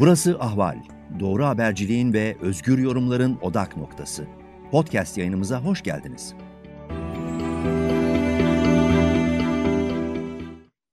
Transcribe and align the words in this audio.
Burası 0.00 0.38
Ahval. 0.40 0.76
Doğru 1.20 1.44
haberciliğin 1.44 2.12
ve 2.12 2.36
özgür 2.42 2.78
yorumların 2.78 3.38
odak 3.42 3.76
noktası. 3.76 4.26
Podcast 4.70 5.18
yayınımıza 5.18 5.64
hoş 5.64 5.82
geldiniz. 5.82 6.34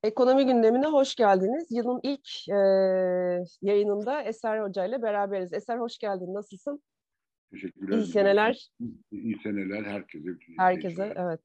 Ekonomi 0.04 0.46
gündemine 0.46 0.88
hoş 0.88 1.16
geldiniz. 1.16 1.68
Yılın 1.72 2.00
ilk 2.04 2.50
e, 2.50 2.60
yayınında 3.62 4.22
Eser 4.22 4.60
Hoca 4.62 4.86
ile 4.86 5.02
beraberiz. 5.02 5.54
Eser 5.54 5.78
hoş 5.78 5.98
geldin. 5.98 6.34
Nasılsın? 6.34 6.84
Teşekkürler. 7.52 7.98
İyi 7.98 8.06
seneler. 8.06 8.70
İyi 9.12 9.40
seneler 9.44 9.84
herkese. 9.84 10.30
Herkese, 10.58 11.14
evet. 11.16 11.42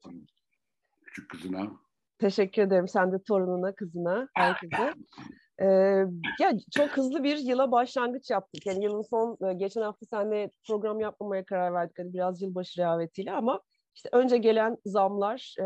Küçük 1.05 1.29
kızına. 1.29 1.71
Teşekkür 2.19 2.61
ederim. 2.61 2.87
Sen 2.87 3.11
de 3.11 3.23
torununa, 3.27 3.75
kızına, 3.75 4.27
herkese. 4.33 4.93
Ee, 5.61 5.65
ya 6.39 6.51
çok 6.71 6.89
hızlı 6.89 7.23
bir 7.23 7.37
yıla 7.37 7.71
başlangıç 7.71 8.29
yaptık. 8.29 8.65
Yani 8.65 8.83
yılın 8.83 9.01
son, 9.01 9.37
geçen 9.57 9.81
hafta 9.81 10.05
seninle 10.05 10.51
program 10.67 10.99
yapmamaya 10.99 11.45
karar 11.45 11.73
verdik. 11.73 11.99
Hani 11.99 12.13
biraz 12.13 12.41
yılbaşı 12.41 12.81
rehavetiyle 12.81 13.31
ama 13.31 13.61
işte 13.97 14.09
önce 14.11 14.37
gelen 14.37 14.77
zamlar, 14.85 15.55
e, 15.59 15.63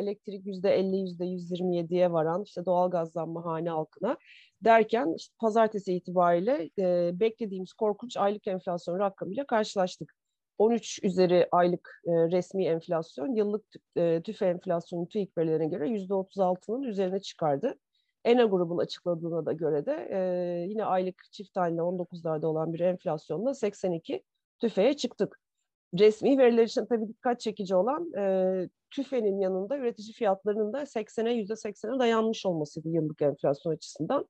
elektrik 0.00 0.46
yüzde 0.46 0.70
50, 0.70 0.96
yüzde 0.96 1.24
127'ye 1.24 2.12
varan, 2.12 2.42
işte 2.42 2.64
doğalgaz 2.66 3.12
zammı 3.12 3.40
hane 3.40 3.70
halkına 3.70 4.16
derken 4.64 5.14
işte 5.16 5.34
pazartesi 5.38 5.92
itibariyle 5.94 6.70
e, 6.78 7.20
beklediğimiz 7.20 7.72
korkunç 7.72 8.16
aylık 8.16 8.46
enflasyon 8.46 8.98
rakamıyla 8.98 9.46
karşılaştık. 9.46 10.14
13 10.58 11.00
üzeri 11.02 11.48
aylık 11.52 12.02
e, 12.06 12.10
resmi 12.10 12.66
enflasyon, 12.66 13.34
yıllık 13.34 13.64
e, 13.96 14.22
tüfe 14.24 14.46
enflasyonun 14.46 15.06
TÜİK 15.06 15.38
verilerine 15.38 15.66
göre 15.66 15.88
%36'nın 15.88 16.82
üzerine 16.82 17.20
çıkardı. 17.20 17.78
ENA 18.24 18.44
grubun 18.44 18.78
açıkladığına 18.78 19.46
da 19.46 19.52
göre 19.52 19.86
de 19.86 20.08
e, 20.10 20.18
yine 20.68 20.84
aylık 20.84 21.24
çift 21.32 21.56
haneli 21.56 21.80
19'larda 21.80 22.46
olan 22.46 22.72
bir 22.72 22.80
enflasyonla 22.80 23.54
82 23.54 24.22
tüfeğe 24.60 24.96
çıktık. 24.96 25.40
Resmi 25.98 26.38
veriler 26.38 26.64
için 26.64 26.86
tabii 26.86 27.08
dikkat 27.08 27.40
çekici 27.40 27.74
olan 27.74 28.12
e, 28.18 28.68
tüfenin 28.90 29.40
yanında 29.40 29.76
üretici 29.76 30.12
fiyatlarının 30.12 30.72
da 30.72 30.82
80'e 30.82 31.42
%80'e 31.42 31.98
dayanmış 31.98 32.46
olmasıydı 32.46 32.88
yıllık 32.88 33.22
enflasyon 33.22 33.72
açısından. 33.72 34.28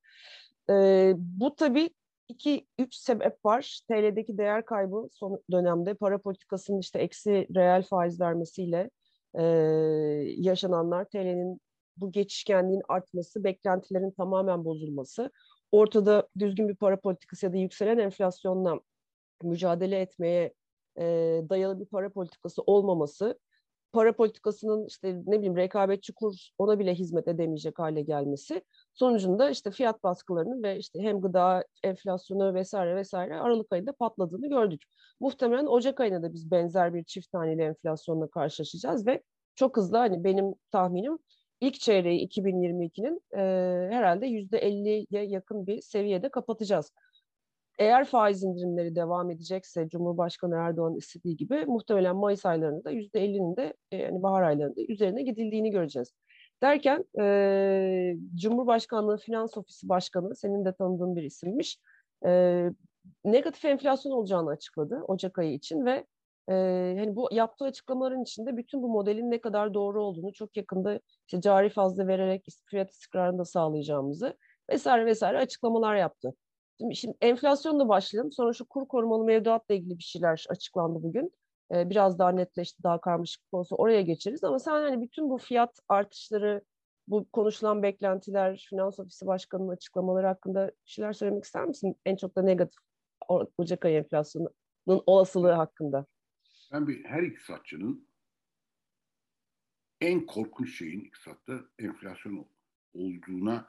E, 0.70 1.12
bu 1.16 1.54
tabii 1.54 1.90
iki, 2.28 2.66
üç 2.78 2.94
sebep 2.94 3.44
var. 3.44 3.80
TL'deki 3.88 4.38
değer 4.38 4.64
kaybı 4.64 5.08
son 5.12 5.42
dönemde 5.50 5.94
para 5.94 6.18
politikasının 6.18 6.78
işte 6.78 6.98
eksi 6.98 7.48
reel 7.54 7.82
faiz 7.82 8.20
vermesiyle 8.20 8.90
e, 9.34 9.42
yaşananlar, 10.36 11.04
TL'nin 11.04 11.60
bu 11.96 12.12
geçişkenliğin 12.12 12.82
artması, 12.88 13.44
beklentilerin 13.44 14.10
tamamen 14.10 14.64
bozulması, 14.64 15.30
ortada 15.72 16.28
düzgün 16.38 16.68
bir 16.68 16.76
para 16.76 17.00
politikası 17.00 17.46
ya 17.46 17.52
da 17.52 17.56
yükselen 17.56 17.98
enflasyonla 17.98 18.80
mücadele 19.42 20.00
etmeye 20.00 20.54
e, 20.98 21.04
dayalı 21.48 21.80
bir 21.80 21.86
para 21.86 22.10
politikası 22.10 22.62
olmaması, 22.62 23.38
para 23.92 24.16
politikasının 24.16 24.86
işte 24.86 25.22
ne 25.26 25.38
bileyim 25.38 25.56
rekabetçi 25.56 26.12
kur 26.12 26.34
ona 26.58 26.78
bile 26.78 26.94
hizmet 26.94 27.28
edemeyecek 27.28 27.78
hale 27.78 28.02
gelmesi 28.02 28.62
sonucunda 28.94 29.50
işte 29.50 29.70
fiyat 29.70 30.02
baskılarının 30.02 30.62
ve 30.62 30.78
işte 30.78 30.98
hem 31.00 31.20
gıda 31.20 31.64
enflasyonu 31.82 32.54
vesaire 32.54 32.96
vesaire 32.96 33.40
Aralık 33.40 33.72
ayında 33.72 33.92
patladığını 33.92 34.48
gördük. 34.48 34.82
Muhtemelen 35.20 35.66
Ocak 35.66 36.00
ayında 36.00 36.22
da 36.22 36.32
biz 36.32 36.50
benzer 36.50 36.94
bir 36.94 37.04
çift 37.04 37.32
taneli 37.32 37.62
enflasyonla 37.62 38.30
karşılaşacağız 38.30 39.06
ve 39.06 39.22
çok 39.54 39.76
hızlı 39.76 39.96
hani 39.96 40.24
benim 40.24 40.54
tahminim 40.70 41.18
ilk 41.62 41.80
çeyreği 41.80 42.28
2022'nin 42.28 43.20
e, 43.32 43.40
herhalde 43.94 44.26
%50'ye 44.26 45.24
yakın 45.24 45.66
bir 45.66 45.80
seviyede 45.80 46.28
kapatacağız. 46.28 46.92
Eğer 47.78 48.04
faiz 48.04 48.42
indirimleri 48.42 48.96
devam 48.96 49.30
edecekse 49.30 49.88
Cumhurbaşkanı 49.88 50.54
Erdoğan 50.56 50.96
istediği 50.96 51.36
gibi 51.36 51.66
muhtemelen 51.66 52.16
Mayıs 52.16 52.46
aylarında 52.46 52.92
%50'nin 52.92 53.56
de 53.56 53.74
yani 53.92 54.22
bahar 54.22 54.42
aylarında 54.42 54.80
üzerine 54.88 55.22
gidildiğini 55.22 55.70
göreceğiz. 55.70 56.12
Derken 56.62 57.04
e, 57.20 58.16
Cumhurbaşkanlığı 58.34 59.16
Finans 59.16 59.56
Ofisi 59.56 59.88
Başkanı 59.88 60.36
senin 60.36 60.64
de 60.64 60.72
tanıdığın 60.72 61.16
bir 61.16 61.22
isimmiş. 61.22 61.78
E, 62.26 62.64
negatif 63.24 63.64
enflasyon 63.64 64.12
olacağını 64.12 64.50
açıkladı 64.50 65.02
Ocak 65.08 65.38
ayı 65.38 65.54
için 65.54 65.86
ve 65.86 66.06
e, 66.48 66.52
hani 66.98 67.16
bu 67.16 67.28
yaptığı 67.32 67.64
açıklamaların 67.64 68.22
içinde 68.22 68.56
bütün 68.56 68.82
bu 68.82 68.88
modelin 68.88 69.30
ne 69.30 69.40
kadar 69.40 69.74
doğru 69.74 70.04
olduğunu 70.04 70.32
çok 70.32 70.56
yakında 70.56 71.00
işte 71.26 71.40
cari 71.40 71.70
fazla 71.70 72.06
vererek 72.06 72.46
fiyat 72.66 72.90
istikrarını 72.90 73.38
da 73.38 73.44
sağlayacağımızı 73.44 74.36
vesaire 74.70 75.06
vesaire 75.06 75.38
açıklamalar 75.38 75.96
yaptı. 75.96 76.34
Şimdi, 76.80 76.96
şimdi 76.96 77.16
enflasyonla 77.20 77.88
başlayalım. 77.88 78.32
Sonra 78.32 78.52
şu 78.52 78.64
kur 78.64 78.88
korumalı 78.88 79.24
mevduatla 79.24 79.74
ilgili 79.74 79.98
bir 79.98 80.02
şeyler 80.02 80.46
açıklandı 80.48 81.02
bugün. 81.02 81.32
Ee, 81.74 81.90
biraz 81.90 82.18
daha 82.18 82.30
netleşti, 82.32 82.82
daha 82.82 83.00
karmaşık 83.00 83.42
olsa 83.52 83.76
oraya 83.76 84.02
geçeriz. 84.02 84.44
Ama 84.44 84.58
sen 84.58 84.72
hani 84.72 85.00
bütün 85.00 85.30
bu 85.30 85.38
fiyat 85.38 85.78
artışları, 85.88 86.62
bu 87.08 87.26
konuşulan 87.32 87.82
beklentiler, 87.82 88.66
Finans 88.70 89.00
Ofisi 89.00 89.26
Başkanı'nın 89.26 89.68
açıklamaları 89.68 90.26
hakkında 90.26 90.72
şeyler 90.84 91.12
söylemek 91.12 91.44
ister 91.44 91.64
misin? 91.64 91.96
En 92.06 92.16
çok 92.16 92.36
da 92.36 92.42
negatif 92.42 92.78
Ocak 93.58 93.84
ayı 93.84 93.98
enflasyonunun 93.98 95.02
olasılığı 95.06 95.52
hakkında. 95.52 96.06
Ben 96.72 96.88
bir 96.88 97.04
her 97.04 97.22
iktisatçının 97.22 98.08
en 100.00 100.26
korkunç 100.26 100.78
şeyin 100.78 101.00
iktisatta 101.00 101.64
enflasyon 101.78 102.48
olduğuna 102.92 103.68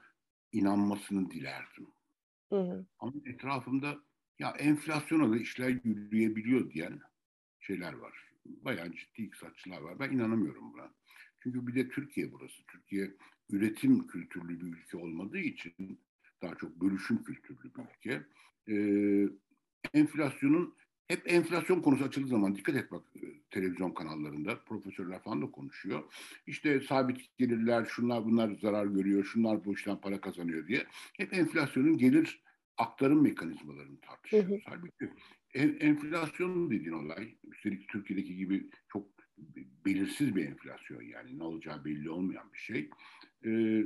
inanmasını 0.51 1.31
dilerdim. 1.31 1.87
Hı 2.49 2.59
hı. 2.59 2.85
Ama 2.99 3.13
etrafımda 3.25 4.03
ya 4.39 4.49
enflasyona 4.51 5.31
da 5.31 5.37
işler 5.37 5.79
yürüyebiliyor 5.83 6.71
diyen 6.71 7.01
şeyler 7.59 7.93
var. 7.93 8.29
Bayağı 8.45 8.91
ciddi 8.91 9.21
iktisatçılar 9.21 9.81
var. 9.81 9.99
Ben 9.99 10.11
inanamıyorum 10.11 10.73
buna. 10.73 10.93
Çünkü 11.39 11.67
bir 11.67 11.75
de 11.75 11.89
Türkiye 11.89 12.31
burası. 12.31 12.63
Türkiye 12.71 13.11
üretim 13.49 14.07
kültürlü 14.07 14.59
bir 14.59 14.77
ülke 14.77 14.97
olmadığı 14.97 15.39
için 15.39 16.01
daha 16.41 16.55
çok 16.55 16.81
bölüşüm 16.81 17.23
kültürlü 17.23 17.71
bir 17.73 17.83
ülke. 17.95 18.23
Ee, 18.67 19.29
enflasyonun 19.93 20.75
hep 21.07 21.31
enflasyon 21.31 21.81
konusu 21.81 22.03
açıldığı 22.03 22.27
zaman 22.27 22.55
dikkat 22.55 22.75
et 22.75 22.91
bak 22.91 23.03
e, 23.15 23.25
televizyon 23.51 23.91
kanallarında 23.91 24.59
profesörler 24.65 25.23
falan 25.23 25.41
da 25.41 25.51
konuşuyor. 25.51 26.03
İşte 26.47 26.81
sabit 26.81 27.37
gelirler, 27.37 27.85
şunlar 27.85 28.25
bunlar 28.25 28.51
zarar 28.61 28.85
görüyor, 28.85 29.23
şunlar 29.23 29.65
bu 29.65 29.73
işten 29.73 30.01
para 30.01 30.21
kazanıyor 30.21 30.67
diye. 30.67 30.85
Hep 31.17 31.33
enflasyonun 31.33 31.97
gelir 31.97 32.43
aktarım 32.77 33.23
mekanizmalarını 33.23 33.99
tartışıyoruz. 34.01 34.63
Halbuki 34.65 35.13
enflasyon 35.79 36.71
dediğin 36.71 36.91
olay, 36.91 37.35
üstelik 37.51 37.89
Türkiye'deki 37.89 38.35
gibi 38.35 38.69
çok 38.93 39.07
belirsiz 39.85 40.35
bir 40.35 40.45
enflasyon 40.45 41.01
yani 41.01 41.39
ne 41.39 41.43
olacağı 41.43 41.85
belli 41.85 42.09
olmayan 42.09 42.53
bir 42.53 42.59
şey. 42.59 42.89
Ee, 43.45 43.83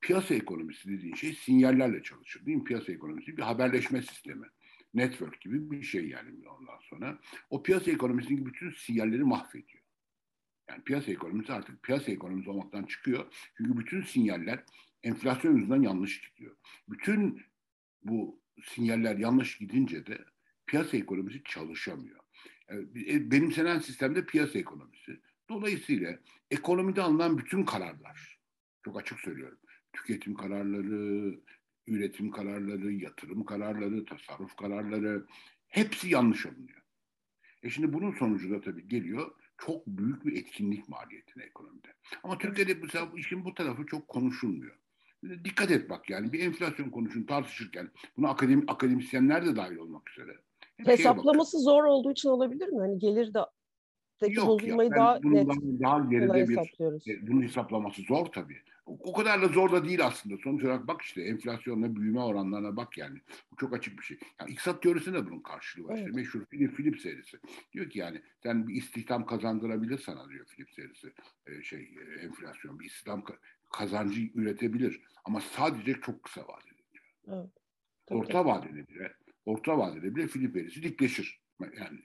piyasa 0.00 0.34
ekonomisi 0.34 0.88
dediğin 0.88 1.14
şey 1.14 1.32
sinyallerle 1.32 2.02
çalışır 2.02 2.46
değil 2.46 2.56
mi? 2.56 2.64
Piyasa 2.64 2.92
ekonomisi 2.92 3.36
bir 3.36 3.42
haberleşme 3.42 4.02
sistemi 4.02 4.46
network 4.94 5.40
gibi 5.40 5.70
bir 5.70 5.82
şey 5.82 6.08
yani 6.08 6.48
ondan 6.48 6.78
sonra. 6.80 7.18
O 7.50 7.62
piyasa 7.62 7.90
ekonomisindeki 7.90 8.46
bütün 8.46 8.70
sinyalleri 8.70 9.24
mahvediyor. 9.24 9.82
Yani 10.70 10.82
piyasa 10.82 11.12
ekonomisi 11.12 11.52
artık 11.52 11.82
piyasa 11.82 12.12
ekonomisi 12.12 12.50
olmaktan 12.50 12.82
çıkıyor. 12.82 13.26
Çünkü 13.56 13.78
bütün 13.78 14.02
sinyaller 14.02 14.64
enflasyon 15.02 15.56
yüzünden 15.56 15.82
yanlış 15.82 16.20
gidiyor. 16.20 16.56
Bütün 16.88 17.42
bu 18.02 18.40
sinyaller 18.64 19.16
yanlış 19.16 19.58
gidince 19.58 20.06
de 20.06 20.24
piyasa 20.66 20.96
ekonomisi 20.96 21.42
çalışamıyor. 21.44 22.20
E, 22.70 23.30
benimsenen 23.30 23.78
sistemde 23.78 24.26
piyasa 24.26 24.58
ekonomisi. 24.58 25.20
Dolayısıyla 25.48 26.18
ekonomide 26.50 27.02
alınan 27.02 27.38
bütün 27.38 27.64
kararlar, 27.64 28.38
çok 28.84 28.98
açık 28.98 29.20
söylüyorum, 29.20 29.58
tüketim 29.92 30.34
kararları, 30.34 31.40
üretim 31.88 32.30
kararları, 32.30 32.92
yatırım 32.92 33.44
kararları, 33.44 34.04
tasarruf 34.04 34.56
kararları 34.56 35.26
hepsi 35.68 36.08
yanlış 36.08 36.46
alınıyor. 36.46 36.82
E 37.62 37.70
şimdi 37.70 37.92
bunun 37.92 38.12
sonucu 38.12 38.50
da 38.50 38.60
tabii 38.60 38.88
geliyor 38.88 39.30
çok 39.58 39.86
büyük 39.86 40.26
bir 40.26 40.36
etkinlik 40.36 40.88
maliyetine 40.88 41.44
ekonomide. 41.44 41.88
Ama 42.22 42.38
Türkiye'de 42.38 42.82
bu, 42.82 43.18
işin 43.18 43.44
bu 43.44 43.54
tarafı 43.54 43.86
çok 43.86 44.08
konuşulmuyor. 44.08 44.78
Dikkat 45.44 45.70
et 45.70 45.90
bak 45.90 46.10
yani 46.10 46.32
bir 46.32 46.40
enflasyon 46.40 46.90
konusunu 46.90 47.26
tartışırken 47.26 47.90
buna 48.16 48.28
akademi, 48.28 48.64
akademisyenler 48.66 49.46
de 49.46 49.56
dahil 49.56 49.76
olmak 49.76 50.10
üzere. 50.10 50.36
Hesaplaması 50.76 51.58
zor 51.58 51.84
olduğu 51.84 52.12
için 52.12 52.28
olabilir 52.28 52.68
mi? 52.68 52.78
Hani 52.78 52.98
gelir 52.98 53.34
de 53.34 53.38
Yok 54.26 54.64
ya, 54.64 54.90
daha 54.90 55.18
net 55.24 55.48
daha 55.80 56.10
geride 56.10 56.48
bir 56.48 56.58
e, 57.12 57.26
bunun 57.26 57.42
hesaplaması 57.42 58.02
zor 58.02 58.26
tabii. 58.26 58.56
O, 58.86 58.98
o 59.00 59.12
kadar 59.12 59.42
da 59.42 59.48
zor 59.48 59.72
da 59.72 59.84
değil 59.84 60.06
aslında. 60.06 60.36
Sonuç 60.36 60.64
olarak 60.64 60.86
bak 60.88 61.02
işte 61.02 61.22
enflasyonla 61.22 61.96
büyüme 61.96 62.20
oranlarına 62.20 62.76
bak 62.76 62.98
yani. 62.98 63.20
Bu 63.52 63.56
çok 63.56 63.74
açık 63.74 63.98
bir 63.98 64.04
şey. 64.04 64.18
Yani 64.40 64.50
iktisat 64.50 64.82
teorisinde 64.82 65.26
bunun 65.26 65.40
karşılığı 65.40 65.88
var. 65.88 65.94
Evet. 65.94 66.06
İşte 66.06 66.16
meşhur 66.20 66.44
Philip, 66.44 66.76
Philip 66.76 67.00
serisi. 67.00 67.38
Diyor 67.72 67.90
ki 67.90 67.98
yani 67.98 68.22
sen 68.42 68.68
bir 68.68 68.74
istihdam 68.74 69.26
kazandırabilir 69.26 69.98
sana 69.98 70.28
diyor 70.28 70.46
Philip 70.46 70.70
serisi. 70.70 71.12
Ee, 71.46 71.62
şey 71.62 71.80
e, 71.80 72.20
enflasyon 72.20 72.80
bir 72.80 72.86
istihdam 72.86 73.24
kazancı 73.70 74.20
üretebilir. 74.34 75.00
Ama 75.24 75.40
sadece 75.40 75.94
çok 75.94 76.22
kısa 76.22 76.40
vadede 76.40 76.82
diyor. 76.92 77.04
Evet. 77.28 77.50
orta 78.10 78.44
vadede 78.44 78.88
bile 78.88 79.12
orta 79.46 79.78
vadede 79.78 80.14
bile 80.14 80.26
Filip 80.26 80.54
verisi 80.54 80.82
dikleşir. 80.82 81.40
Yani 81.60 81.98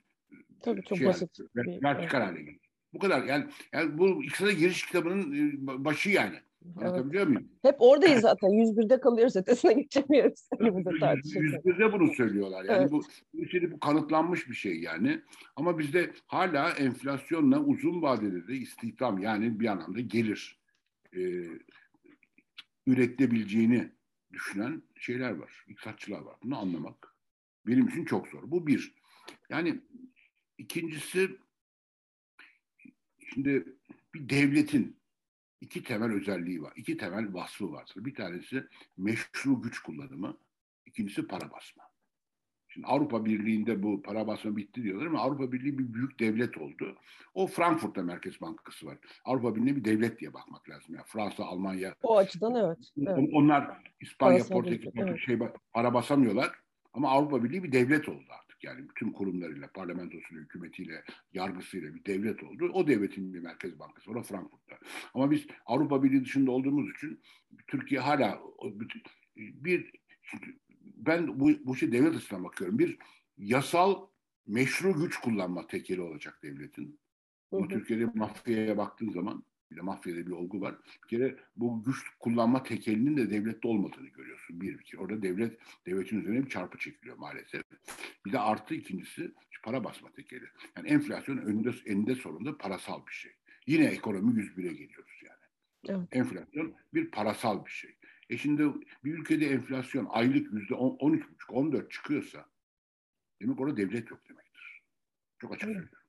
Tabii 0.60 0.82
çok 0.82 0.98
şey 0.98 1.06
basit. 1.06 1.38
Yani, 1.56 1.82
vertikal 1.82 2.20
hale 2.20 2.42
gelir. 2.42 2.60
Bu 2.94 2.98
kadar. 2.98 3.24
Yani, 3.24 3.44
yani 3.72 3.98
bu 3.98 4.24
iktisada 4.24 4.52
giriş 4.52 4.86
kitabının 4.86 5.32
e, 5.32 5.84
başı 5.84 6.10
yani. 6.10 6.36
Anlatabiliyor 6.76 7.26
muyum? 7.26 7.48
Hep 7.62 7.76
oradayız 7.78 8.20
zaten. 8.20 8.48
101'de 8.48 9.00
kalıyoruz. 9.00 9.36
Ötesine 9.36 9.72
geçemiyoruz. 9.72 10.48
Hani 10.58 10.68
101'de 10.68 11.92
bunu 11.92 12.14
söylüyorlar. 12.14 12.64
Yani 12.64 12.78
evet. 12.80 12.92
bu, 12.92 13.02
şey, 13.46 13.72
bu 13.72 13.80
kanıtlanmış 13.80 14.50
bir 14.50 14.54
şey 14.54 14.80
yani. 14.80 15.20
Ama 15.56 15.78
bizde 15.78 16.10
hala 16.26 16.70
enflasyonla 16.70 17.60
uzun 17.60 18.02
vadede 18.02 18.48
de 18.48 18.54
istihdam 18.54 19.18
yani 19.18 19.60
bir 19.60 19.66
anlamda 19.66 20.00
gelir 20.00 20.58
e, 21.16 21.20
üretilebileceğini 22.86 23.92
düşünen 24.32 24.82
şeyler 24.96 25.30
var. 25.30 25.64
İktisatçılar 25.68 26.20
var. 26.20 26.36
Bunu 26.42 26.58
anlamak 26.58 27.14
benim 27.66 27.88
için 27.88 28.04
çok 28.04 28.28
zor. 28.28 28.42
Bu 28.46 28.66
bir. 28.66 28.94
Yani 29.50 29.80
ikincisi 30.58 31.30
şimdi 33.18 33.64
bir 34.14 34.28
devletin 34.28 34.96
iki 35.60 35.82
temel 35.82 36.12
özelliği 36.12 36.62
var. 36.62 36.72
iki 36.76 36.96
temel 36.96 37.34
vasfı 37.34 37.72
vardır. 37.72 37.94
Bir 37.96 38.14
tanesi 38.14 38.64
meşru 38.96 39.62
güç 39.62 39.78
kullanımı, 39.78 40.38
ikincisi 40.86 41.26
para 41.26 41.50
basma. 41.50 41.84
Şimdi 42.74 42.86
Avrupa 42.86 43.24
Birliği'nde 43.24 43.82
bu 43.82 44.02
para 44.02 44.26
basma 44.26 44.56
bitti 44.56 44.82
diyorlar 44.82 45.06
ama 45.06 45.20
Avrupa 45.20 45.52
Birliği 45.52 45.78
bir 45.78 45.94
büyük 45.94 46.20
devlet 46.20 46.58
oldu. 46.58 46.96
O 47.34 47.46
Frankfurt'ta 47.46 48.02
Merkez 48.02 48.40
Bankası 48.40 48.86
var. 48.86 48.98
Avrupa 49.24 49.56
Birliği'ne 49.56 49.76
bir 49.76 49.84
devlet 49.84 50.20
diye 50.20 50.32
bakmak 50.34 50.68
lazım. 50.68 50.94
Yani 50.94 51.04
Fransa, 51.06 51.44
Almanya. 51.44 51.94
O 52.02 52.16
açıdan 52.18 52.54
evet. 52.54 52.78
evet. 52.98 53.28
Onlar 53.32 53.92
İspanya, 54.00 54.44
Portekiz, 54.44 54.92
evet. 54.96 55.20
şey 55.20 55.38
para 55.72 55.94
basamıyorlar. 55.94 56.52
Ama 56.92 57.10
Avrupa 57.10 57.44
Birliği 57.44 57.62
bir 57.62 57.72
devlet 57.72 58.08
oldu 58.08 58.24
artık. 58.30 58.43
Yani 58.64 58.88
bütün 58.88 59.12
kurumlarıyla, 59.12 59.72
parlamentosuyla, 59.72 60.42
hükümetiyle, 60.42 61.04
yargısıyla 61.32 61.94
bir 61.94 62.04
devlet 62.04 62.42
oldu. 62.42 62.70
O 62.72 62.86
devletin 62.86 63.34
bir 63.34 63.40
merkez 63.40 63.78
bankası 63.78 64.14
var 64.14 64.22
Frankfurt'ta. 64.22 64.78
Ama 65.14 65.30
biz 65.30 65.46
Avrupa 65.66 66.02
Birliği 66.02 66.24
dışında 66.24 66.50
olduğumuz 66.50 66.90
için 66.90 67.20
Türkiye 67.66 68.00
hala 68.00 68.40
bir 69.36 69.92
ben 70.82 71.40
bu, 71.40 71.50
bu 71.64 71.76
şey 71.76 71.92
devlet 71.92 72.16
açısından 72.16 72.44
bakıyorum. 72.44 72.78
Bir 72.78 72.98
yasal 73.36 74.06
meşru 74.46 75.00
güç 75.00 75.16
kullanma 75.16 75.66
tekeli 75.66 76.00
olacak 76.00 76.38
devletin. 76.42 77.00
Ama 77.52 77.68
Türkiye'de 77.68 78.06
mafyaya 78.14 78.76
baktığın 78.78 79.10
zaman 79.10 79.44
bir 79.74 79.78
de 79.78 79.82
mafyada 79.82 80.26
bir 80.26 80.32
olgu 80.32 80.60
var. 80.60 80.74
Bir 81.02 81.08
kere 81.08 81.36
bu 81.56 81.84
güç 81.84 81.98
kullanma 82.20 82.62
tekelinin 82.62 83.16
de 83.16 83.30
devlette 83.30 83.68
olmadığını 83.68 84.08
görüyorsun. 84.08 84.60
Bir, 84.60 84.78
bir 84.78 84.98
orada 84.98 85.22
devlet, 85.22 85.58
devletin 85.86 86.20
üzerine 86.20 86.44
bir 86.44 86.50
çarpı 86.50 86.78
çekiliyor 86.78 87.16
maalesef. 87.16 87.62
Bir 88.26 88.32
de 88.32 88.38
artı 88.38 88.74
ikincisi 88.74 89.32
para 89.64 89.84
basma 89.84 90.12
tekeli. 90.12 90.44
Yani 90.76 90.88
enflasyon 90.88 91.38
önünde, 91.38 91.70
eninde 91.86 92.14
sonunda 92.14 92.58
parasal 92.58 93.06
bir 93.06 93.12
şey. 93.12 93.32
Yine 93.66 93.84
ekonomi 93.84 94.40
101'e 94.42 94.72
geliyoruz 94.72 95.22
yani. 95.22 95.44
Evet. 95.88 96.08
Enflasyon 96.12 96.74
bir 96.94 97.10
parasal 97.10 97.64
bir 97.64 97.70
şey. 97.70 97.96
E 98.30 98.36
şimdi 98.36 98.62
bir 99.04 99.14
ülkede 99.14 99.46
enflasyon 99.46 100.06
aylık 100.10 100.52
yüzde 100.52 100.74
on, 100.74 101.12
üç 101.12 101.30
buçuk, 101.30 101.52
on 101.52 101.72
dört 101.72 101.90
çıkıyorsa 101.90 102.46
demek 103.42 103.60
orada 103.60 103.76
devlet 103.76 104.10
yok 104.10 104.28
demektir. 104.28 104.82
Çok 105.38 105.52
açık 105.52 105.68
evet. 105.68 105.76
söylüyorum. 105.76 106.03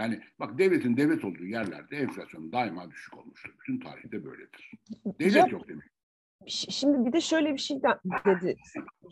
Yani 0.00 0.20
bak 0.40 0.58
devletin 0.58 0.96
devlet 0.96 1.24
olduğu 1.24 1.44
yerlerde 1.44 1.96
enflasyon 1.96 2.52
daima 2.52 2.90
düşük 2.90 3.18
olmuştur. 3.18 3.54
Bütün 3.60 3.80
tarihte 3.80 4.24
böyledir. 4.24 4.72
Devlet 5.20 5.36
ya, 5.36 5.46
yok 5.46 5.68
demek. 5.68 5.84
Şimdi 6.46 7.06
bir 7.06 7.12
de 7.12 7.20
şöyle 7.20 7.52
bir 7.52 7.58
şey 7.58 7.76
dedi 8.26 8.56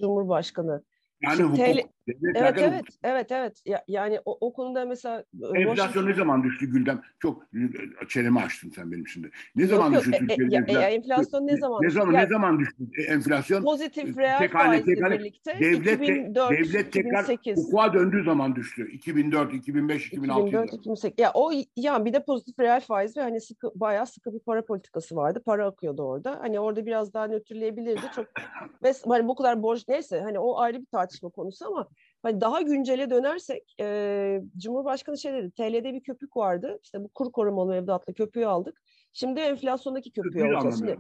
Cumhurbaşkanı. 0.01 0.83
Yani 1.23 1.37
Şimdi 1.37 1.49
hukuk. 1.49 1.65
TL... 1.65 1.99
Evet 2.35 2.55
evet, 2.59 2.85
evet 3.03 3.33
evet 3.33 3.63
ya, 3.67 3.85
yani 3.89 4.21
o, 4.25 4.39
o 4.41 4.53
konuda 4.53 4.85
mesela 4.85 5.25
e, 5.55 5.61
enflasyon 5.61 6.07
ne 6.07 6.15
zaman 6.15 6.45
düştü 6.45 6.67
Güldem? 6.67 7.03
Çok 7.19 7.43
e, 7.43 8.07
çenemi 8.09 8.41
açtın 8.41 8.71
sen 8.71 8.93
benim 8.93 9.09
şimdi. 9.09 9.31
Ne 9.57 9.63
yok, 9.63 9.71
zaman 9.71 9.93
yok, 9.93 10.05
düştü 10.05 10.17
e, 10.17 10.19
Türkiye'de? 10.19 10.55
E, 10.55 10.59
enflasyon, 10.59 10.83
e, 10.83 10.95
enflasyon 10.95 11.47
ne 11.47 11.57
zaman? 11.57 11.83
Ne 11.83 11.91
zaman 11.91 12.13
yani, 12.13 12.25
ne 12.25 12.29
zaman 12.29 12.59
düştü 12.59 12.85
enflasyon? 13.09 13.63
Pozitif 13.63 14.19
reel 14.19 14.49
faizle 14.49 14.93
birlikte 14.93 15.59
devlet 15.61 16.03
2004 16.03 16.51
devlet 16.51 16.93
tekrar 16.93 17.23
2008. 17.23 17.65
hukuka 17.65 17.93
döndüğü 17.93 18.25
zaman 18.25 18.57
düştü. 18.57 18.91
2004, 18.93 19.55
2005, 19.55 20.07
2006 20.07 20.41
2004, 20.41 20.73
2008. 20.73 21.25
Ya 21.25 21.31
o 21.35 21.53
yani 21.77 22.05
bir 22.05 22.13
de 22.13 22.25
pozitif 22.25 22.61
reel 22.61 22.81
faiz 22.81 23.17
ve 23.17 23.23
hani 23.23 23.41
sıkı 23.41 23.71
bayağı 23.75 24.07
sıkı 24.07 24.35
bir 24.35 24.41
para 24.41 24.65
politikası 24.65 25.17
vardı. 25.17 25.43
Para 25.47 25.67
akıyordu 25.67 26.03
orada. 26.03 26.39
Hani 26.41 26.61
orada 26.61 26.87
biraz 26.87 27.15
daha 27.15 27.27
nötrleyebilirdi. 27.27 28.03
Çok 28.17 28.27
ve 28.83 28.93
hani 29.09 29.29
bu 29.29 29.35
kadar 29.35 29.63
borç 29.63 29.89
neyse 29.89 30.21
hani 30.21 30.39
o 30.39 30.59
ayrı 30.59 30.81
bir 30.81 30.87
tartışma 30.87 31.08
konusu 31.35 31.67
ama 31.67 31.89
Hani 32.23 32.41
daha 32.41 32.63
güncele 32.63 33.11
dönersek 33.11 33.75
e, 33.81 34.41
Cumhurbaşkanı 34.57 35.19
şey 35.19 35.33
dedi 35.33 35.51
TL'de 35.51 35.95
bir 35.95 36.03
köpük 36.03 36.37
vardı. 36.37 36.79
İşte 36.83 37.01
bu 37.05 37.09
kur 37.09 37.33
korumalı 37.33 37.71
mevduatla 37.71 38.13
köpüğü 38.13 38.45
aldık. 38.45 38.83
Şimdi 39.13 39.41
enflasyondaki 39.41 40.13
köpüğü 40.13 40.45
alacağız. 40.45 40.79
Şimdi, 40.79 40.97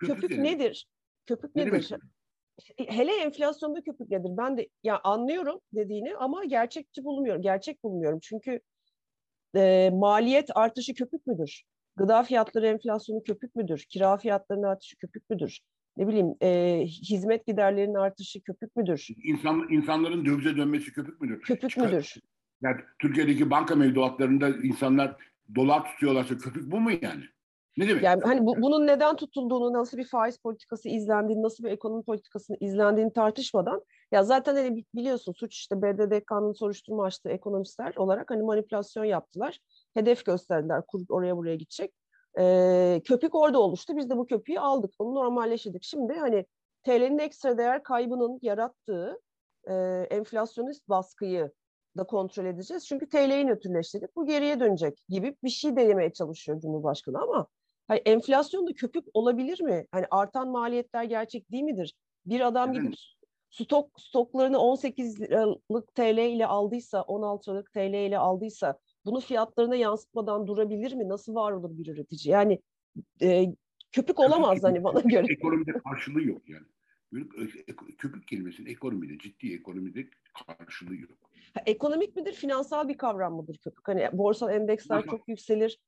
köpük, 0.00 0.20
köpük 0.20 0.38
nedir? 0.38 0.88
Köpük 1.26 1.56
ne 1.56 1.66
nedir? 1.66 1.90
Hele 2.76 3.16
enflasyonda 3.16 3.82
köpük 3.82 4.10
nedir? 4.10 4.30
Ben 4.38 4.56
de 4.58 4.68
ya 4.82 5.00
anlıyorum 5.04 5.60
dediğini 5.72 6.16
ama 6.16 6.44
gerçekçi 6.44 7.04
bulmuyorum. 7.04 7.42
Gerçek 7.42 7.84
bulmuyorum. 7.84 8.18
Çünkü 8.22 8.60
e, 9.56 9.90
maliyet 9.92 10.56
artışı 10.56 10.94
köpük 10.94 11.26
müdür? 11.26 11.62
Gıda 11.96 12.22
fiyatları 12.22 12.66
enflasyonu 12.66 13.22
köpük 13.22 13.54
müdür? 13.54 13.86
Kira 13.88 14.16
fiyatlarının 14.16 14.66
artışı 14.66 14.96
köpük 14.96 15.30
müdür? 15.30 15.60
Ne 15.98 16.08
bileyim 16.08 16.34
e, 16.42 16.80
hizmet 16.86 17.46
giderlerinin 17.46 17.94
artışı 17.94 18.42
köpük 18.42 18.76
müdür? 18.76 19.08
İnsan, 19.24 19.66
insanların 19.70 20.24
dövize 20.24 20.56
dönmesi 20.56 20.92
köpük 20.92 21.20
müdür? 21.20 21.40
Köpük 21.40 21.70
Çıkar. 21.70 21.86
müdür? 21.86 22.14
Yani 22.62 22.76
Türkiye'deki 22.98 23.50
banka 23.50 23.74
mevduatlarında 23.74 24.48
insanlar 24.48 25.16
dolar 25.54 25.84
tutuyorlarsa 25.84 26.38
köpük 26.38 26.70
bu 26.72 26.80
mu 26.80 26.90
yani? 27.02 27.24
Ne 27.76 27.88
demek? 27.88 28.02
Yani 28.02 28.22
hani 28.24 28.46
bu, 28.46 28.62
bunun 28.62 28.86
neden 28.86 29.16
tutulduğunu, 29.16 29.72
nasıl 29.72 29.98
bir 29.98 30.04
faiz 30.04 30.38
politikası 30.38 30.88
izlendiğini, 30.88 31.42
nasıl 31.42 31.64
bir 31.64 31.70
ekonomi 31.70 32.04
politikasının 32.04 32.58
izlendiğini 32.60 33.12
tartışmadan 33.12 33.82
ya 34.12 34.22
zaten 34.22 34.54
hani 34.54 34.84
biliyorsun 34.94 35.32
suç 35.32 35.54
işte 35.54 35.82
BDDK'nın 35.82 36.52
soruşturma 36.52 37.04
açtığı 37.04 37.28
ekonomistler 37.28 37.94
olarak 37.96 38.30
hani 38.30 38.42
manipülasyon 38.42 39.04
yaptılar. 39.04 39.58
Hedef 39.94 40.24
gösterdiler 40.24 40.82
kur 40.86 41.00
oraya 41.08 41.36
buraya 41.36 41.54
gidecek. 41.54 41.92
E, 42.38 43.00
köpük 43.04 43.34
orada 43.34 43.60
oluştu. 43.60 43.96
Biz 43.96 44.10
de 44.10 44.16
bu 44.16 44.26
köpüğü 44.26 44.58
aldık. 44.58 44.94
Onu 44.98 45.14
normalleştirdik. 45.14 45.82
Şimdi 45.82 46.12
hani 46.12 46.46
TL'nin 46.82 47.18
ekstra 47.18 47.58
değer 47.58 47.82
kaybının 47.82 48.38
yarattığı 48.42 49.20
e, 49.68 49.74
enflasyonist 50.10 50.88
baskıyı 50.88 51.52
da 51.96 52.04
kontrol 52.04 52.44
edeceğiz. 52.44 52.86
Çünkü 52.86 53.08
TL'yi 53.08 53.46
nötrleştirdik. 53.46 54.16
Bu 54.16 54.26
geriye 54.26 54.60
dönecek 54.60 54.98
gibi 55.08 55.36
bir 55.44 55.48
şey 55.48 55.76
demeye 55.76 56.12
çalışıyor 56.12 56.60
Cumhurbaşkanı 56.60 57.18
ama 57.18 57.46
hani 57.88 57.98
enflasyonda 57.98 58.72
köpük 58.72 59.04
olabilir 59.14 59.60
mi? 59.60 59.86
Hani 59.92 60.06
artan 60.10 60.48
maliyetler 60.48 61.04
gerçek 61.04 61.52
değil 61.52 61.62
midir? 61.62 61.94
Bir 62.26 62.40
adam 62.40 62.72
gidip 62.72 62.94
stok 63.50 64.00
stoklarını 64.00 64.58
18 64.58 65.20
liralık 65.20 65.94
TL 65.94 66.18
ile 66.18 66.46
aldıysa, 66.46 67.02
16 67.02 67.50
liralık 67.50 67.72
TL 67.72 67.94
ile 67.94 68.18
aldıysa 68.18 68.78
bunu 69.08 69.20
fiyatlarına 69.20 69.76
yansıtmadan 69.76 70.46
durabilir 70.46 70.94
mi? 70.94 71.08
Nasıl 71.08 71.34
var 71.34 71.52
olur 71.52 71.78
bir 71.78 71.86
üretici? 71.86 72.32
Yani 72.32 72.60
e, 73.22 73.46
köpük 73.92 74.20
olamaz 74.20 74.62
hani 74.62 74.84
bana 74.84 75.00
göre. 75.00 75.26
Ekonomide 75.32 75.72
karşılığı 75.72 76.22
yok 76.22 76.48
yani. 76.48 76.66
Köpük 77.98 78.28
kelimesinin 78.28 78.70
ekonomide, 78.70 79.18
ciddi 79.18 79.54
ekonomide 79.54 80.08
karşılığı 80.46 80.96
yok. 80.96 81.10
Ha, 81.54 81.62
ekonomik 81.66 82.16
midir, 82.16 82.32
finansal 82.32 82.88
bir 82.88 82.98
kavram 82.98 83.34
mıdır 83.34 83.58
köpük? 83.58 83.88
Hani 83.88 84.08
borsal 84.12 84.50
endeksler 84.50 84.96
Aha. 84.96 85.06
çok 85.10 85.28
yükselir. 85.28 85.78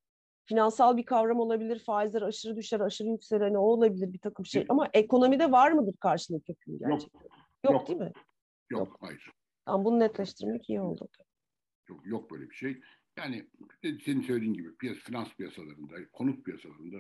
Finansal 0.45 0.97
bir 0.97 1.05
kavram 1.05 1.41
olabilir, 1.41 1.79
faizler 1.79 2.23
aşırı 2.23 2.57
düşer, 2.57 2.81
aşırı 2.81 3.09
yükselir. 3.09 3.41
Hani 3.41 3.59
o 3.59 3.63
olabilir 3.63 4.13
bir 4.13 4.19
takım 4.19 4.47
şey. 4.47 4.67
Ama 4.69 4.89
ekonomide 4.93 5.53
var 5.53 5.73
mıdır 5.73 5.97
karşılığı 5.97 6.43
köpüğün 6.43 6.79
gerçekten? 6.79 7.21
Yok, 7.21 7.33
yok, 7.65 7.73
yok 7.75 7.89
değil 7.89 7.99
mi? 7.99 8.13
Yok, 8.71 8.89
yok. 8.89 8.97
hayır. 9.01 9.31
Tamam, 9.65 9.85
bunu 9.85 9.99
netleştirmek 9.99 10.71
iyi 10.71 10.81
oldu. 10.81 11.09
Yok, 11.89 12.07
yok 12.07 12.31
böyle 12.31 12.51
bir 12.51 12.55
şey. 12.55 12.81
Yani 13.17 13.47
senin 14.05 14.23
söylediğin 14.23 14.55
gibi 14.55 14.77
piyas, 14.77 14.97
finans 14.97 15.29
piyasalarında, 15.35 15.95
konut 16.13 16.45
piyasalarında 16.45 16.97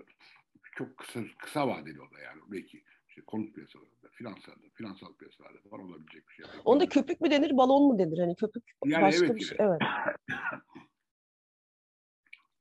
çok 0.77 0.97
kısa 0.97 1.21
kısa 1.39 1.69
vadeli 1.69 2.01
o 2.01 2.05
da 2.05 2.21
yani 2.21 2.41
belki 2.49 2.83
işte 3.09 3.23
konut 3.27 3.55
piyasalarında, 3.55 4.09
finansal, 4.13 4.53
finansal 4.75 5.15
piyasalarda 5.15 5.59
falan 5.71 5.85
olabilecek 5.85 6.29
bir 6.29 6.35
şey. 6.35 6.45
Onda 6.65 6.89
köpük 6.89 7.21
mü 7.21 7.31
denir, 7.31 7.57
balon 7.57 7.83
mu 7.83 7.99
denir? 7.99 8.19
Hani 8.19 8.37
köpük 8.37 8.63
yani 8.85 9.03
başka 9.03 9.27
evet 9.27 9.37
bir 9.37 9.45
şey. 9.45 9.59
Evet. 9.61 9.81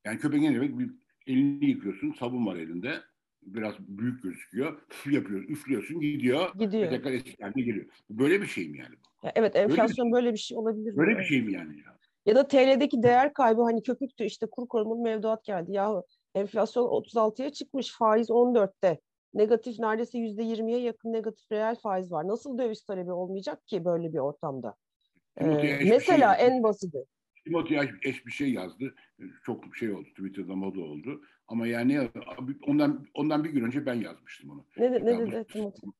yani 0.06 0.20
köpek 0.20 0.42
ne 0.42 0.56
demek? 0.56 0.80
Bir, 0.80 0.90
elini 1.28 1.66
yıkıyorsun, 1.66 2.12
sabun 2.20 2.46
var 2.46 2.56
elinde. 2.56 3.02
Biraz 3.42 3.80
büyük 3.80 4.24
gözüküyor. 4.24 4.82
Üf 4.92 5.14
yapıyor, 5.14 5.44
üflüyorsun, 5.44 6.00
gidiyor. 6.00 6.54
Gidiyor. 6.60 6.90
Tekrar 6.90 7.12
eski 7.12 7.44
haline 7.44 7.62
geliyor. 7.62 7.86
Böyle 8.10 8.42
bir 8.42 8.48
şey 8.48 8.70
mi 8.70 8.78
yani 8.78 8.96
bu? 8.96 9.28
Ya 9.28 9.32
evet, 9.36 9.56
enflasyon 9.56 10.12
böyle 10.12 10.22
bir, 10.22 10.26
böyle 10.26 10.34
bir 10.34 10.40
şey 10.40 10.58
olabilir. 10.58 10.98
Böyle 10.98 11.14
mi? 11.14 11.20
bir 11.20 11.24
şey 11.24 11.42
mi 11.42 11.54
yani 11.54 11.80
ya? 11.80 11.99
Ya 12.26 12.36
da 12.36 12.48
TL'deki 12.48 13.04
değer 13.04 13.34
kaybı 13.34 13.62
hani 13.62 13.84
köpüktü 13.84 14.24
işte 14.24 14.46
kur 14.52 14.68
korumalı 14.68 15.02
mevduat 15.02 15.44
geldi. 15.44 15.72
Ya 15.72 16.04
enflasyon 16.36 16.84
36'ya 16.84 17.50
çıkmış 17.50 17.92
faiz 17.98 18.30
14'te. 18.30 19.00
negatif 19.34 19.80
neredeyse 19.80 20.18
yüzde 20.18 20.44
yirmiye 20.44 20.80
yakın 20.80 21.14
negatif 21.14 21.52
reel 21.52 21.76
faiz 21.76 22.12
var. 22.12 22.28
Nasıl 22.28 22.58
döviz 22.58 22.84
talebi 22.84 23.12
olmayacak 23.12 23.68
ki 23.68 23.86
böyle 23.86 24.14
bir 24.14 24.18
ortamda? 24.18 24.76
Ee, 25.38 25.80
mesela 25.84 26.36
şey 26.36 26.48
en 26.48 26.64
basiti. 26.64 27.06
Timothy 27.44 27.80
eş 28.04 28.26
bir 28.26 28.32
şey 28.32 28.54
yazdı. 28.54 28.96
Çok 29.46 29.76
şey 29.76 29.92
oldu. 29.92 30.08
Twitter'da 30.10 30.56
moda 30.56 30.82
oldu. 30.82 31.22
Ama 31.50 31.68
yani 31.68 32.10
ondan 32.68 33.06
ondan 33.14 33.44
bir 33.44 33.50
gün 33.50 33.64
önce 33.64 33.86
ben 33.86 33.94
yazmıştım 33.94 34.50
onu. 34.50 34.66
Ne, 34.78 35.06
ne 35.06 35.12
ya, 35.12 35.20
dedi 35.20 35.46
Timothy? 35.48 35.92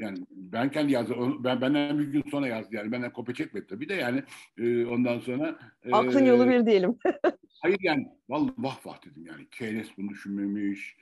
Yani 0.00 0.18
ben 0.30 0.70
kendi 0.70 0.92
yazdım. 0.92 1.44
Ben 1.44 1.60
benden 1.60 1.98
bir 1.98 2.04
gün 2.04 2.24
sonra 2.30 2.46
yazdı 2.46 2.76
yani. 2.76 2.92
Benden 2.92 3.12
kopya 3.12 3.34
çekmedi 3.34 3.66
tabii 3.66 3.88
de 3.88 3.94
yani 3.94 4.22
e, 4.58 4.86
ondan 4.86 5.18
sonra. 5.18 5.58
E, 5.84 5.92
Aklın 5.92 6.24
yolu 6.24 6.48
bir 6.48 6.66
diyelim. 6.66 6.98
hayır 7.62 7.78
yani 7.80 8.08
vallahi 8.28 8.54
vah 8.58 8.86
vah 8.86 9.06
dedim 9.06 9.26
yani. 9.26 9.48
Keynes 9.50 9.88
bunu 9.96 10.08
düşünmemiş. 10.08 10.96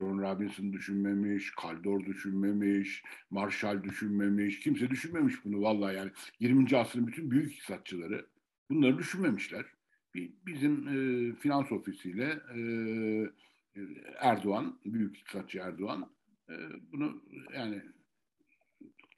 John 0.00 0.18
Robinson 0.18 0.72
düşünmemiş, 0.72 1.50
Kaldor 1.50 2.06
düşünmemiş, 2.06 3.02
Marshall 3.30 3.82
düşünmemiş, 3.82 4.60
kimse 4.60 4.90
düşünmemiş 4.90 5.44
bunu 5.44 5.62
vallahi 5.62 5.96
yani 5.96 6.10
20. 6.40 6.76
asrın 6.76 7.06
bütün 7.06 7.30
büyük 7.30 7.52
iktisatçıları 7.52 8.26
bunları 8.70 8.98
düşünmemişler. 8.98 9.64
Bizim 10.14 10.88
e, 10.88 11.34
finans 11.34 11.72
ofisiyle 11.72 12.40
e, 12.54 12.60
Erdoğan, 14.18 14.80
büyük 14.84 15.18
iktisatçı 15.18 15.58
Erdoğan 15.58 16.10
e, 16.50 16.54
bunu 16.92 17.24
yani 17.54 17.82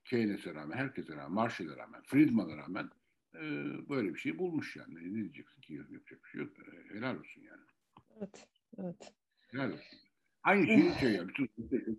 Keynes'e 0.04 0.54
rağmen, 0.54 0.76
herkese 0.76 1.16
rağmen, 1.16 1.32
Marshall'e 1.32 1.76
rağmen, 1.76 2.02
Friedman'a 2.02 2.56
rağmen 2.56 2.90
e, 3.34 3.40
böyle 3.88 4.14
bir 4.14 4.18
şey 4.18 4.38
bulmuş 4.38 4.76
yani. 4.76 4.94
Ne 4.94 5.14
diyeceksin 5.14 5.60
ki 5.60 5.74
yapacak 5.74 6.24
bir 6.24 6.30
şey 6.30 6.40
yok. 6.40 6.52
E, 6.58 6.94
helal 6.94 7.16
olsun 7.16 7.42
yani. 7.42 7.62
Evet, 8.16 8.48
evet. 8.78 9.12
Helal 9.50 9.72
olsun. 9.72 9.98
Aynı 10.42 10.66
şeyi 10.66 10.94
şey 11.00 11.12
ya, 11.12 11.28
bütün 11.28 11.50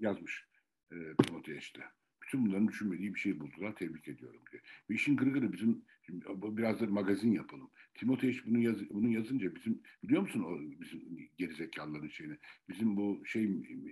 yazmış 0.01 0.45
e, 0.91 0.95
Timothy 1.23 1.57
işte. 1.57 1.81
Bütün 2.21 2.45
bunların 2.45 2.67
düşünmediği 2.67 3.15
bir 3.15 3.19
şey 3.19 3.39
buldular. 3.39 3.75
Tebrik 3.75 4.07
ediyorum 4.07 4.41
diye. 4.51 4.61
Ve 4.89 4.93
işin 4.93 5.17
gırgırı 5.17 5.53
bizim 5.53 5.85
şimdi 6.05 6.25
biraz 6.43 6.81
da 6.81 6.85
magazin 6.85 7.31
yapalım. 7.31 7.70
Timothy 8.01 8.33
bunu, 8.45 8.59
yaz, 8.59 8.89
bunu 8.89 9.07
yazınca 9.07 9.55
bizim 9.55 9.81
biliyor 10.03 10.21
musun 10.21 10.43
o 10.43 10.81
bizim 10.81 11.29
gerizekalıların 11.37 12.07
şeyini? 12.07 12.37
Bizim 12.69 12.97
bu 12.97 13.25
şey 13.25 13.47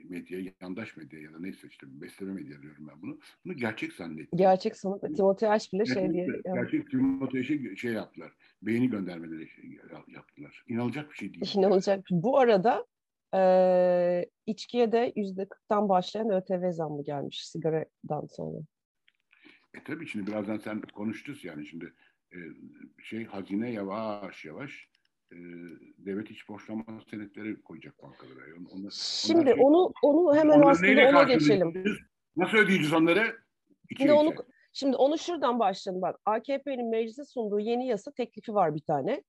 medya, 0.09 0.53
yandaş 0.61 0.97
medya 0.97 1.19
ya 1.19 1.33
da 1.33 1.39
neyse 1.39 1.67
işte 1.67 1.87
besleme 1.89 2.33
medya 2.33 2.61
diyorum 2.61 2.87
ben 2.91 3.01
bunu. 3.01 3.19
Bunu 3.45 3.53
gerçek 3.53 3.93
zannettim. 3.93 4.37
Gerçek 4.37 4.77
sanıp 4.77 5.15
Timothy 5.15 5.51
Aş 5.51 5.73
bile 5.73 5.85
şey 5.85 6.13
diye. 6.13 6.27
Gerçek 6.53 6.89
Timothy 6.89 7.39
Aş'e 7.41 7.75
şey 7.75 7.93
yaptılar. 7.93 8.31
Beğeni 8.61 8.89
göndermeleri 8.89 9.49
şey 9.49 9.79
yaptılar. 10.15 10.63
İnanılacak 10.67 11.11
bir 11.11 11.15
şey 11.15 11.33
değil. 11.33 11.55
İnanılacak. 11.55 12.05
Bu 12.11 12.39
arada 12.39 12.85
e, 13.35 13.41
içkiye 14.45 14.91
de 14.91 15.13
yüzde 15.15 15.49
kırktan 15.49 15.89
başlayan 15.89 16.29
ÖTV 16.29 16.71
zammı 16.71 17.03
gelmiş 17.03 17.47
sigaradan 17.47 18.25
sonra. 18.25 18.57
E 19.73 19.83
tabii 19.83 20.07
şimdi 20.07 20.27
birazdan 20.27 20.57
sen 20.57 20.81
konuştuz 20.81 21.43
yani 21.45 21.65
şimdi 21.65 21.93
e, 22.33 22.37
şey 23.03 23.25
hazine 23.25 23.71
yavaş 23.71 24.45
yavaş 24.45 24.89
e, 25.31 25.37
devlet 25.97 26.31
iç 26.31 26.49
borçlanma 26.49 26.83
senetleri 27.11 27.61
koyacak 27.61 28.03
bankalara. 28.03 28.41
Onlar, 28.71 28.91
şimdi 28.91 29.53
onlar 29.53 29.57
onu 29.57 29.93
onu 30.01 30.35
hemen 30.35 30.61
aslında 30.61 31.09
ona 31.09 31.23
geçelim. 31.23 31.73
Nasıl 32.35 32.57
ödeyeceğiz 32.57 32.93
onları? 32.93 33.37
İçe 33.89 34.03
şimdi 34.03 34.13
onu 34.13 34.33
şimdi 34.73 34.95
onu 34.95 35.17
şuradan 35.17 35.59
başlayalım 35.59 36.01
bak. 36.01 36.19
AKP'nin 36.25 36.89
meclise 36.89 37.25
sunduğu 37.25 37.59
yeni 37.59 37.87
yasa 37.87 38.11
teklifi 38.11 38.53
var 38.53 38.75
bir 38.75 38.81
tane 38.81 39.23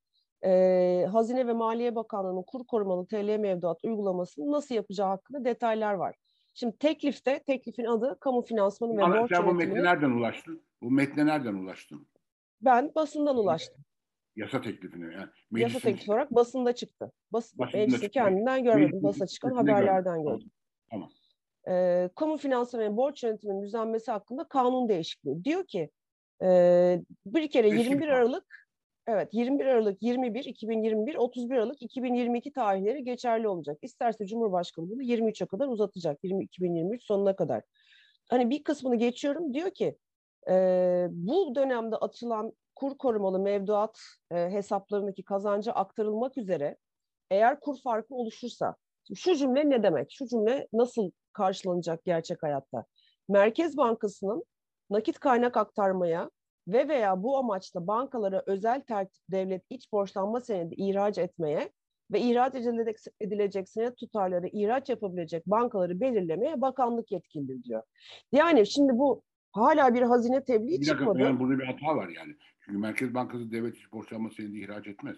e, 0.44 1.06
Hazine 1.12 1.46
ve 1.46 1.52
Maliye 1.52 1.94
Bakanlığı'nın 1.94 2.42
kur 2.42 2.66
korumalı 2.66 3.06
TL 3.06 3.38
mevduat 3.38 3.84
uygulamasını 3.84 4.52
nasıl 4.52 4.74
yapacağı 4.74 5.08
hakkında 5.08 5.44
detaylar 5.44 5.94
var. 5.94 6.16
Şimdi 6.54 6.78
teklifte, 6.78 7.42
teklifin 7.46 7.84
adı 7.84 8.18
kamu 8.20 8.42
finansmanı 8.42 8.96
ve 8.96 9.20
borç 9.20 9.30
Sen 9.34 9.46
bu 9.46 9.54
metne 9.54 9.82
nereden 9.82 10.10
ulaştın? 10.10 10.62
Bu 10.82 10.90
metne 10.90 11.26
nereden 11.26 11.54
ulaştın? 11.54 12.06
Ben 12.60 12.94
basından 12.94 13.36
ulaştım. 13.36 13.84
Yasa 14.36 14.60
teklifine 14.60 15.14
yani. 15.14 15.28
Yasa 15.62 15.78
teklifi 15.78 16.10
olarak 16.12 16.34
basında 16.34 16.74
çıktı. 16.74 17.12
Bas, 17.32 17.52
meclisi 17.74 18.10
kendinden 18.10 18.64
görmedim. 18.64 19.02
Basına 19.02 19.26
çıkan 19.26 19.50
haberlerden 19.50 20.22
gördüm. 20.22 20.50
Tamam. 20.90 21.10
Ee, 21.68 22.10
kamu 22.16 22.36
finansmanı 22.36 22.84
ve 22.84 22.96
borç 22.96 23.22
yönetiminin 23.22 23.62
düzenmesi 23.62 24.10
hakkında 24.10 24.44
kanun 24.44 24.88
değişikliği. 24.88 25.44
Diyor 25.44 25.66
ki 25.66 25.90
e, 26.42 27.00
bir 27.26 27.50
kere 27.50 27.68
21 27.68 28.08
Aralık 28.08 28.60
Evet 29.06 29.28
21 29.34 29.66
Aralık 29.66 30.02
21 30.02 30.44
2021 30.44 31.14
31 31.14 31.54
Aralık 31.54 31.82
2022 31.82 32.52
tarihleri 32.52 33.04
geçerli 33.04 33.48
olacak. 33.48 33.78
İsterse 33.82 34.26
Cumhurbaşkanı 34.26 34.90
bunu 34.90 35.02
23'e 35.02 35.46
kadar 35.46 35.68
uzatacak. 35.68 36.18
20, 36.24 36.44
2023 36.44 37.04
sonuna 37.04 37.36
kadar. 37.36 37.62
Hani 38.28 38.50
bir 38.50 38.64
kısmını 38.64 38.96
geçiyorum 38.96 39.54
diyor 39.54 39.70
ki 39.70 39.96
e, 40.48 41.06
bu 41.10 41.54
dönemde 41.54 41.96
açılan 41.96 42.52
kur 42.74 42.98
korumalı 42.98 43.38
mevduat 43.38 44.00
e, 44.30 44.36
hesaplarındaki 44.36 45.22
kazancı 45.22 45.72
aktarılmak 45.72 46.38
üzere 46.38 46.76
eğer 47.30 47.60
kur 47.60 47.76
farkı 47.84 48.14
oluşursa 48.14 48.76
şu 49.14 49.36
cümle 49.36 49.70
ne 49.70 49.82
demek? 49.82 50.12
Şu 50.12 50.26
cümle 50.26 50.68
nasıl 50.72 51.10
karşılanacak 51.32 52.04
gerçek 52.04 52.42
hayatta? 52.42 52.84
Merkez 53.28 53.76
Bankası'nın 53.76 54.44
nakit 54.90 55.18
kaynak 55.18 55.56
aktarmaya 55.56 56.30
ve 56.68 56.88
veya 56.88 57.22
bu 57.22 57.38
amaçla 57.38 57.86
bankalara 57.86 58.42
özel 58.46 58.80
tertip 58.80 59.22
devlet 59.30 59.62
iç 59.70 59.92
borçlanma 59.92 60.40
senedi 60.40 60.74
ihraç 60.74 61.18
etmeye 61.18 61.70
ve 62.12 62.20
ihraç 62.20 62.54
edilecek, 63.20 63.68
senet 63.68 63.96
tutarları 63.96 64.46
ihraç 64.46 64.88
yapabilecek 64.88 65.46
bankaları 65.46 66.00
belirlemeye 66.00 66.60
bakanlık 66.60 67.12
yetkilidir 67.12 67.62
diyor. 67.64 67.82
Yani 68.32 68.66
şimdi 68.66 68.98
bu 68.98 69.22
hala 69.52 69.94
bir 69.94 70.02
hazine 70.02 70.44
tebliği 70.44 70.80
bir 70.80 70.86
çıkmadı. 70.86 71.20
Yani 71.20 71.40
burada 71.40 71.58
bir 71.58 71.66
hata 71.66 71.96
var 71.96 72.08
yani. 72.08 72.36
Çünkü 72.60 72.78
Merkez 72.78 73.14
Bankası 73.14 73.50
devlet 73.50 73.76
iç 73.76 73.92
borçlanma 73.92 74.30
senedi 74.30 74.60
ihraç 74.60 74.86
etmez. 74.86 75.16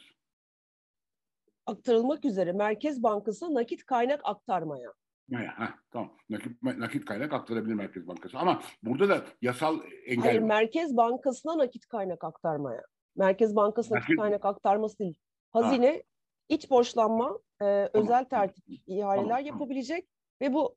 Aktarılmak 1.67 2.25
üzere 2.25 2.53
Merkez 2.53 3.03
Bankası 3.03 3.55
nakit 3.55 3.87
kaynak 3.87 4.21
aktarmaya. 4.25 4.93
Ha, 5.33 5.75
tamam. 5.91 6.12
Nakit, 6.31 6.62
nakit 6.62 7.05
kaynak 7.05 7.33
aktarabilir 7.33 7.75
Merkez 7.75 8.09
Bankası. 8.09 8.39
Ama 8.39 8.62
burada 8.83 9.09
da 9.09 9.25
yasal 9.43 9.81
engel 10.07 10.25
Hayır, 10.25 10.41
Merkez 10.41 10.97
Bankası'na 10.97 11.59
nakit 11.59 11.87
kaynak 11.87 12.25
aktarmaya. 12.25 12.83
Merkez 13.17 13.57
Bankası'na 13.57 13.95
Merkez... 13.95 14.09
nakit 14.09 14.23
kaynak 14.23 14.45
aktarması 14.45 14.99
değil. 14.99 15.19
Hazine 15.51 15.91
ha. 15.91 16.03
iç 16.49 16.71
borçlanma, 16.71 17.39
e, 17.61 17.65
tamam. 17.65 17.89
özel 17.93 18.25
tertip 18.25 18.65
ihaleler 18.87 19.29
tamam, 19.29 19.47
yapabilecek 19.47 20.09
tamam. 20.41 20.53
ve 20.53 20.55
bu 20.55 20.77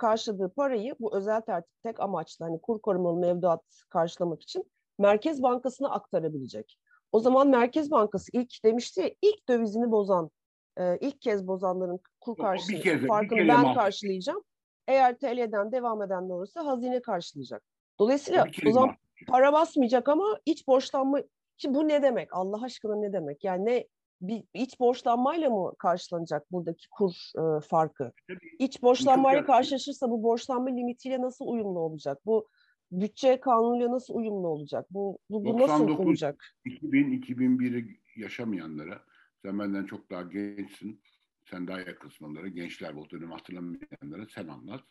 karşıladığı 0.00 0.48
parayı 0.48 0.94
bu 1.00 1.16
özel 1.16 1.40
tertip 1.40 1.82
tek 1.82 2.00
amaçlı 2.00 2.44
hani 2.44 2.60
kur 2.60 2.80
korumalı 2.80 3.16
mevduat 3.16 3.62
karşılamak 3.88 4.42
için 4.42 4.70
Merkez 4.98 5.42
Bankası'na 5.42 5.90
aktarabilecek. 5.90 6.78
O 7.12 7.20
zaman 7.20 7.48
Merkez 7.48 7.90
Bankası 7.90 8.30
ilk 8.32 8.64
demişti 8.64 9.00
ya 9.00 9.10
ilk 9.22 9.48
dövizini 9.48 9.90
bozan 9.90 10.30
e, 10.78 10.98
ilk 10.98 11.20
kez 11.20 11.46
bozanların 11.46 12.00
kur 12.20 12.36
karşılığı 12.36 12.80
kez, 12.80 13.06
farkını 13.06 13.38
ben 13.38 13.62
mahsus. 13.62 13.74
karşılayacağım. 13.74 14.42
Eğer 14.88 15.18
TL'den 15.18 15.72
devam 15.72 16.02
eden 16.02 16.22
olursa 16.22 16.66
hazine 16.66 17.02
karşılayacak. 17.02 17.62
Dolayısıyla 17.98 18.46
o 18.66 18.70
zaman 18.72 18.96
para 19.28 19.52
basmayacak 19.52 20.08
ama 20.08 20.38
iç 20.46 20.66
borçlanma 20.66 21.20
Şimdi 21.60 21.74
bu 21.74 21.88
ne 21.88 22.02
demek? 22.02 22.28
Allah 22.32 22.62
aşkına 22.62 22.96
ne 22.96 23.12
demek? 23.12 23.44
Yani 23.44 23.64
ne 23.64 23.86
bir 24.20 24.44
iç 24.54 24.80
borçlanmayla 24.80 25.50
mı 25.50 25.72
karşılanacak 25.78 26.52
buradaki 26.52 26.88
kur 26.90 27.12
e, 27.38 27.60
farkı? 27.60 28.12
İç 28.58 28.82
borçlanmayla 28.82 29.44
karşılaşırsa 29.44 30.10
bu 30.10 30.22
borçlanma 30.22 30.70
limitiyle 30.70 31.20
nasıl 31.20 31.46
uyumlu 31.46 31.78
olacak? 31.78 32.18
Bu 32.26 32.48
bütçe 32.92 33.40
kanunuyla 33.40 33.90
nasıl 33.90 34.14
uyumlu 34.14 34.48
olacak? 34.48 34.86
Bu, 34.90 35.18
bu, 35.30 35.44
bu 35.44 35.58
nasıl 35.58 35.88
olacak? 35.88 36.54
2000 36.64 37.22
2001'i 37.22 38.00
yaşamayanlara 38.16 39.04
sen 39.42 39.58
benden 39.58 39.84
çok 39.84 40.10
daha 40.10 40.22
gençsin. 40.22 41.02
Sen 41.50 41.66
daha 41.66 41.80
yakınsın 41.80 42.24
onlara. 42.24 42.48
Gençler 42.48 42.96
bu 42.96 43.10
dönemi 43.10 43.32
hatırlamayanlara 43.32 44.26
sen 44.34 44.48
anlat. 44.48 44.84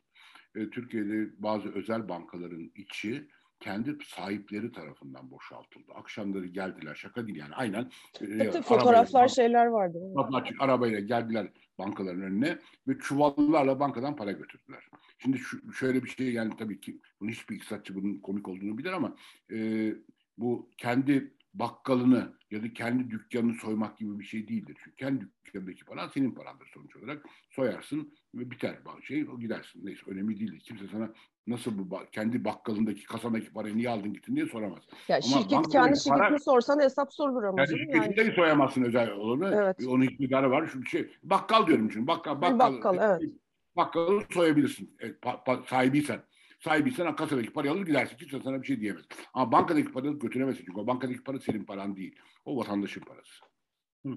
E, 0.55 0.69
Türkiye'de 0.69 1.43
bazı 1.43 1.69
özel 1.69 2.09
bankaların 2.09 2.71
içi 2.75 3.27
kendi 3.59 3.97
sahipleri 4.05 4.71
tarafından 4.71 5.31
boşaltıldı. 5.31 5.91
Akşamları 5.95 6.45
geldiler. 6.45 6.95
Şaka 6.95 7.27
değil 7.27 7.37
yani. 7.37 7.55
Aynen. 7.55 7.91
E, 8.21 8.61
fotoğraflar 8.61 9.27
şeyler 9.27 9.65
vardı. 9.65 9.99
Açık 10.33 10.61
arabayla 10.61 10.99
geldiler 10.99 11.47
bankaların 11.79 12.21
önüne 12.21 12.59
ve 12.87 12.97
çuvallarla 12.99 13.79
bankadan 13.79 14.15
para 14.15 14.31
götürdüler. 14.31 14.89
Şimdi 15.19 15.37
şu, 15.37 15.73
şöyle 15.73 16.03
bir 16.03 16.09
şey 16.09 16.33
yani 16.33 16.53
tabii 16.57 16.81
ki 16.81 16.99
bunu 17.19 17.29
hiçbir 17.29 17.55
iktisatçı 17.55 17.95
bunun 17.95 18.17
komik 18.17 18.47
olduğunu 18.47 18.77
bilir 18.77 18.93
ama 18.93 19.15
e, 19.51 19.89
bu 20.37 20.69
kendi 20.77 21.33
bakkalını 21.53 22.33
ya 22.51 22.63
da 22.63 22.73
kendi 22.73 23.11
dükkanını 23.11 23.53
soymak 23.53 23.97
gibi 23.97 24.19
bir 24.19 24.25
şey 24.25 24.47
değildir. 24.47 24.77
Çünkü 24.83 24.95
kendi 24.97 25.27
dükkanındaki 25.45 25.85
para 25.85 26.09
senin 26.09 26.31
parandır 26.31 26.71
sonuç 26.73 26.95
olarak. 26.95 27.25
Soyarsın 27.49 28.13
ve 28.35 28.51
biter 28.51 28.77
şey 29.03 29.25
gidersin. 29.39 29.85
Neyse 29.85 30.01
önemli 30.07 30.39
değil. 30.39 30.59
Kimse 30.59 30.87
sana 30.91 31.09
nasıl 31.47 31.77
bu 31.77 31.99
kendi 32.11 32.45
bakkalındaki 32.45 33.05
kasandaki 33.05 33.53
parayı 33.53 33.77
niye 33.77 33.89
aldın 33.89 34.13
gittin 34.13 34.35
diye 34.35 34.45
soramaz. 34.45 34.83
Ya 35.07 35.15
ama 35.15 35.41
şirket 35.41 35.69
kendi 35.71 35.97
şirketini 35.97 36.17
para, 36.17 36.39
sorsan 36.39 36.79
hesap 36.79 37.13
sorulur 37.13 37.43
ama. 37.43 37.65
Kendi 37.65 37.79
şirketinde 37.79 38.21
yani. 38.21 38.33
soyamazsın 38.33 38.83
özel 38.83 39.11
olur 39.11 39.37
mu? 39.37 39.47
Evet. 39.53 39.87
Onun 39.87 40.01
iktidarı 40.01 40.51
var. 40.51 40.67
Şu 40.67 40.85
şey 40.85 41.11
bakkal 41.23 41.67
diyorum 41.67 41.89
çünkü 41.93 42.07
bakkal 42.07 42.41
bakkal. 42.41 42.73
Bakkal 42.73 42.97
evet. 43.01 43.31
Bakkalı 43.75 44.23
soyabilirsin. 44.31 44.95
E, 44.99 45.13
pa, 45.13 45.43
pa, 45.43 45.63
sahibiysen. 45.67 46.19
Sahibiysen 46.59 47.15
kasadaki 47.15 47.49
parayı 47.49 47.73
alır 47.73 47.85
gidersin. 47.85 48.17
Kimse 48.17 48.39
sana 48.43 48.61
bir 48.61 48.67
şey 48.67 48.79
diyemez. 48.79 49.05
Ama 49.33 49.51
bankadaki 49.51 49.91
parayı 49.91 50.19
götüremezsin. 50.19 50.65
Çünkü 50.65 50.79
o 50.79 50.87
bankadaki 50.87 51.23
para 51.23 51.39
senin 51.39 51.63
paran 51.63 51.95
değil. 51.95 52.15
O 52.45 52.57
vatandaşın 52.57 53.01
parası. 53.01 53.45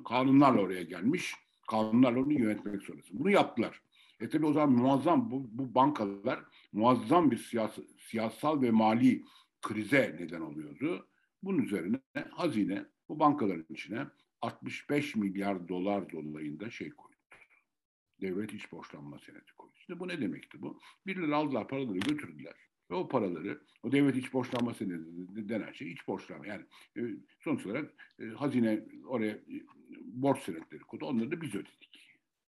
Kanunlarla 0.08 0.60
oraya 0.60 0.82
gelmiş. 0.82 1.34
Kanunlarla 1.70 2.20
onu 2.20 2.32
yönetmek 2.32 2.82
zorundasın. 2.82 3.18
Bunu 3.18 3.30
yaptılar. 3.30 3.82
E 4.20 4.28
tabi 4.28 4.46
o 4.46 4.52
zaman 4.52 4.72
muazzam 4.72 5.30
bu, 5.30 5.48
bu 5.52 5.74
bankalar 5.74 6.40
muazzam 6.72 7.30
bir 7.30 7.36
siyas, 7.36 7.78
siyasal 7.98 8.62
ve 8.62 8.70
mali 8.70 9.24
krize 9.62 10.16
neden 10.20 10.40
oluyordu. 10.40 11.08
Bunun 11.42 11.62
üzerine 11.62 11.98
hazine 12.30 12.84
bu 13.08 13.18
bankaların 13.18 13.66
içine 13.68 14.06
65 14.40 15.16
milyar 15.16 15.68
dolar 15.68 16.10
dolayında 16.12 16.70
şey 16.70 16.90
koydu. 16.90 17.11
Devlet 18.22 18.54
iç 18.54 18.72
borçlanma 18.72 19.18
senedi 19.18 19.52
koydu. 19.58 19.72
İşte 19.76 20.00
bu 20.00 20.08
ne 20.08 20.20
demekti 20.20 20.62
bu? 20.62 20.80
Birileri 21.06 21.34
aldılar 21.34 21.68
paraları 21.68 21.98
götürdüler. 21.98 22.54
Ve 22.90 22.94
o 22.94 23.08
paraları, 23.08 23.60
o 23.82 23.92
devlet 23.92 24.16
iç 24.16 24.32
borçlanma 24.32 24.74
senedi 24.74 25.48
denen 25.48 25.72
şey 25.72 25.92
iç 25.92 26.08
borçlanma. 26.08 26.46
Yani 26.46 26.64
e, 26.96 27.00
sonuç 27.40 27.66
olarak 27.66 28.14
e, 28.20 28.24
hazine 28.24 28.84
oraya 29.06 29.32
e, 29.32 29.64
borç 30.04 30.42
senetleri 30.42 30.80
koydu. 30.80 31.06
Onları 31.06 31.30
da 31.30 31.40
biz 31.40 31.54
ödedik. 31.54 32.11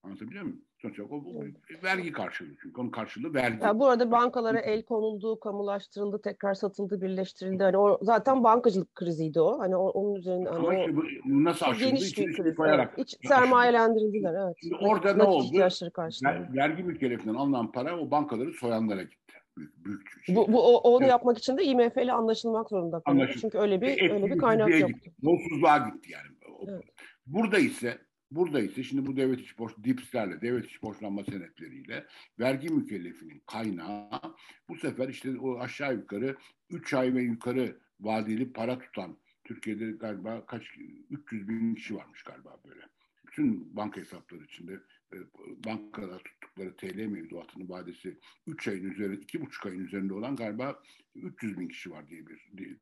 Anlatabiliyor 0.09 0.43
muyum? 0.45 0.61
Sonuç 0.83 1.01
olarak 1.01 1.13
o, 1.13 1.17
o 1.17 1.43
vergi 1.85 2.13
karşılığı 2.13 2.57
çünkü 2.63 2.81
onun 2.81 2.91
karşılığı 2.91 3.35
vergi. 3.35 3.65
Ya 3.65 3.79
bu 3.79 3.87
arada 3.89 4.11
bankalara 4.11 4.59
el 4.61 4.83
konuldu, 4.83 5.41
kamulaştırıldı, 5.41 6.21
tekrar 6.23 6.55
satıldı, 6.55 7.01
birleştirildi. 7.01 7.63
Hani 7.63 7.77
o 7.79 7.99
zaten 8.03 8.45
bankacılık 8.45 8.95
kriziydi 8.95 9.41
o. 9.41 9.59
Hani 9.59 9.77
o, 9.77 9.89
onun 9.89 10.15
üzerine 10.15 10.49
hani 10.49 10.59
Ama 10.59 10.75
işte 10.75 10.97
bu 10.97 11.03
nasıl 11.45 11.67
aşıldı? 11.67 11.85
Geniş 11.89 12.19
bir 12.19 12.33
kriz. 12.37 12.55
Koyarak 12.57 12.95
Evet. 12.97 13.09
İç 13.09 13.29
sermayelendirildiler 13.29 14.35
evet. 14.45 14.57
Şimdi 14.61 14.75
orada 14.81 15.15
ne 15.15 15.23
oldu? 15.23 15.59
Ver, 15.59 16.49
vergi 16.57 16.83
mükellefinden 16.83 17.35
alınan 17.35 17.73
para 17.73 17.99
o 18.01 18.11
bankaları 18.11 18.53
soyanlara 18.53 19.03
gitti. 19.03 19.19
Büyük, 19.57 19.85
büyük 19.85 20.03
şey. 20.27 20.37
Bu, 20.37 20.53
bu 20.53 20.77
o- 20.77 20.91
onu 20.91 21.03
Evet. 21.03 21.11
yapmak 21.11 21.39
için 21.39 21.57
de 21.57 21.65
IMF 21.65 21.97
ile 21.97 22.13
anlaşılmak 22.13 22.69
zorunda 22.69 23.01
kaldı. 23.01 23.31
Çünkü 23.41 23.59
öyle 23.59 23.81
bir 23.81 23.87
Ve 23.87 24.13
öyle 24.13 24.27
bir 24.27 24.39
kaynak 24.39 24.69
gitti. 24.69 25.13
Yolsuzluğa 25.23 25.79
gitti 25.79 26.13
yani. 26.13 26.27
Evet. 26.69 26.85
Burada 27.27 27.59
ise 27.59 27.99
burada 28.31 28.61
ise 28.61 28.83
şimdi 28.83 29.07
bu 29.07 29.17
devlet 29.17 29.41
iç 29.41 29.59
borç 29.59 29.73
dipslerle 29.85 30.41
devlet 30.41 30.67
iç 30.67 30.83
borçlanma 30.83 31.25
senetleriyle 31.25 32.07
vergi 32.39 32.69
mükellefinin 32.69 33.43
kaynağı 33.47 34.37
bu 34.69 34.77
sefer 34.77 35.09
işte 35.09 35.39
o 35.39 35.59
aşağı 35.59 35.95
yukarı 35.95 36.37
3 36.71 36.95
ay 36.95 37.15
ve 37.15 37.23
yukarı 37.23 37.79
vadeli 38.01 38.53
para 38.53 38.79
tutan 38.79 39.17
Türkiye'de 39.45 39.91
galiba 39.91 40.47
kaç 40.47 40.63
300 41.11 41.49
bin 41.49 41.75
kişi 41.75 41.97
varmış 41.97 42.23
galiba 42.23 42.61
böyle. 42.69 42.81
Bütün 43.27 43.77
banka 43.77 44.01
hesapları 44.01 44.45
içinde 44.45 44.81
e, 45.13 45.17
bankada 45.65 46.19
tuttukları 46.19 46.77
TL 46.77 47.07
mevduatının 47.07 47.69
vadesi 47.69 48.19
3 48.47 48.69
ayın 48.69 48.91
üzerinde, 48.91 49.21
2,5 49.21 49.69
ayın 49.69 49.87
üzerinde 49.87 50.15
olan 50.15 50.37
galiba 50.37 50.83
300 51.15 51.59
bin 51.59 51.69
kişi 51.69 51.91
var 51.91 52.09
diye 52.09 52.23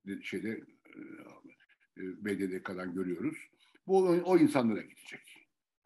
bir 0.06 0.22
şeyde 0.22 0.50
e, 0.86 1.00
e, 1.96 2.24
BDDK'dan 2.24 2.94
görüyoruz. 2.94 3.36
Bu 3.86 3.98
o 4.08 4.38
insanlara 4.38 4.82
gidecek. 4.82 5.35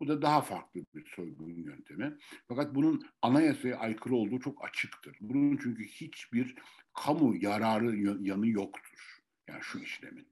Bu 0.01 0.09
da 0.09 0.23
daha 0.23 0.41
farklı 0.41 0.81
bir 0.95 1.07
soygun 1.17 1.49
yöntemi. 1.51 2.19
Fakat 2.49 2.75
bunun 2.75 3.07
anayasaya 3.23 3.79
aykırı 3.79 4.15
olduğu 4.15 4.41
çok 4.41 4.65
açıktır. 4.65 5.17
Bunun 5.21 5.57
çünkü 5.57 5.85
hiçbir 5.85 6.55
kamu 6.95 7.37
yararı 7.37 7.97
yanı 8.29 8.49
yoktur. 8.49 9.21
Yani 9.49 9.63
şu 9.63 9.79
işlemin. 9.79 10.29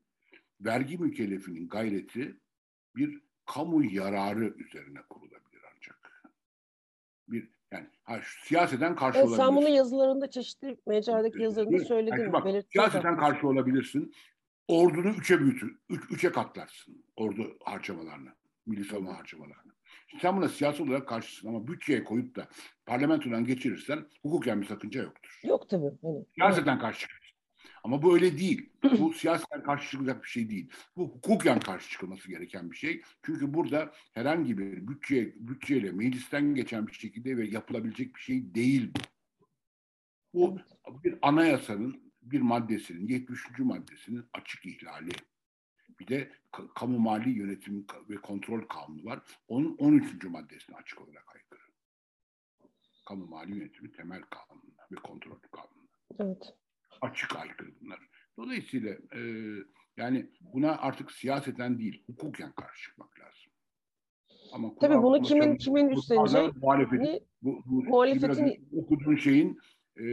Vergi 0.60 0.98
mükellefinin 0.98 1.68
gayreti 1.68 2.36
bir 2.96 3.20
kamu 3.46 3.84
yararı 3.84 4.54
üzerine 4.58 4.98
kurulabilir 5.10 5.62
ancak. 5.76 6.22
Bir 7.28 7.48
yani 7.72 7.86
ha, 8.02 8.20
siyaseten 8.44 8.96
karşı 8.96 9.18
Evet, 9.18 9.28
olabilir. 9.28 9.44
sen 9.44 9.56
bunu 9.56 9.68
yazılarında 9.68 10.30
çeşitli 10.30 10.76
mecradaki 10.86 11.42
yazılarında 11.42 11.76
Yani 11.76 11.86
söyledin. 11.86 12.32
bak, 12.32 12.44
belirttin 12.44 12.70
siyaseten 12.72 13.16
karşı 13.16 13.48
olabilirsin. 13.48 14.12
Ordunu 14.68 15.08
üçe 15.08 15.40
büyütür, 15.40 15.78
üç, 15.88 16.04
üçe 16.10 16.32
katlarsın 16.32 17.04
ordu 17.16 17.58
harcamalarını, 17.64 18.34
milli 18.68 18.84
savunma 18.84 19.18
harcamalarını. 19.18 19.72
Şimdi 20.06 20.22
sen 20.22 20.36
buna 20.36 20.48
siyasi 20.48 20.82
olarak 20.82 21.08
karşısın 21.08 21.48
ama 21.48 21.68
bütçeye 21.68 22.04
koyup 22.04 22.36
da 22.36 22.48
parlamentodan 22.86 23.44
geçirirsen 23.44 24.06
hukuken 24.22 24.60
bir 24.60 24.66
sakınca 24.66 25.02
yoktur. 25.02 25.40
Yok 25.44 25.68
tabii. 25.68 25.90
Hani, 26.02 26.24
Siyaseten 26.34 26.78
karşı 26.78 27.00
çıkarsın. 27.00 27.28
Ama 27.84 28.02
bu 28.02 28.14
öyle 28.14 28.38
değil. 28.38 28.70
Bu 28.98 29.12
siyaseten 29.14 29.62
karşı 29.62 29.90
çıkılacak 29.90 30.22
bir 30.24 30.28
şey 30.28 30.50
değil. 30.50 30.70
Bu 30.96 31.04
hukuken 31.04 31.60
karşı 31.60 31.90
çıkılması 31.90 32.28
gereken 32.28 32.70
bir 32.70 32.76
şey. 32.76 33.02
Çünkü 33.26 33.54
burada 33.54 33.92
herhangi 34.12 34.58
bir 34.58 34.88
bütçe, 34.88 35.34
bütçeyle 35.36 35.92
meclisten 35.92 36.54
geçen 36.54 36.86
bir 36.86 36.92
şekilde 36.92 37.36
ve 37.36 37.46
yapılabilecek 37.46 38.14
bir 38.14 38.20
şey 38.20 38.54
değil 38.54 38.90
bu. 38.96 39.00
Bu 40.34 40.58
bir 41.04 41.18
anayasanın 41.22 42.12
bir 42.22 42.40
maddesinin, 42.40 43.06
73. 43.08 43.58
maddesinin 43.58 44.24
açık 44.32 44.66
ihlali. 44.66 45.10
Bir 46.00 46.06
de 46.08 46.32
ka- 46.52 46.68
kamu 46.74 46.98
mali 46.98 47.30
yönetim 47.30 47.86
ve 48.08 48.16
kontrol 48.16 48.60
kanunu 48.68 49.04
var. 49.04 49.20
Onun 49.48 49.76
13. 49.78 50.24
maddesine 50.28 50.76
açık 50.76 51.00
olarak 51.00 51.24
aykırı. 51.34 51.60
Kamu 53.08 53.26
mali 53.26 53.56
yönetimi 53.58 53.92
temel 53.92 54.22
kanununa 54.22 54.82
ve 54.92 54.96
kontrol 54.96 55.38
kanununa 55.52 55.88
evet. 56.20 56.54
açık 57.00 57.36
aykırı 57.36 57.70
bunlar. 57.80 58.00
Dolayısıyla 58.36 58.90
e, 59.14 59.20
yani 59.96 60.30
buna 60.40 60.76
artık 60.78 61.12
siyaseten 61.12 61.78
değil, 61.78 62.04
hukuken 62.06 62.52
karşı 62.52 62.82
çıkmak 62.82 63.18
lazım. 63.20 63.52
Ama 64.52 64.74
Tabii 64.80 65.02
bunu 65.02 65.22
kimin 65.22 65.56
kimin 65.56 65.88
üstleneceği 65.88 66.50
muhalefetin, 66.62 67.04
Ni- 67.04 67.20
bu, 67.42 67.62
bu 67.66 67.82
muhalefetin- 67.84 68.60
okuduğun 68.82 69.16
şeyin 69.16 69.58
e, 69.98 70.04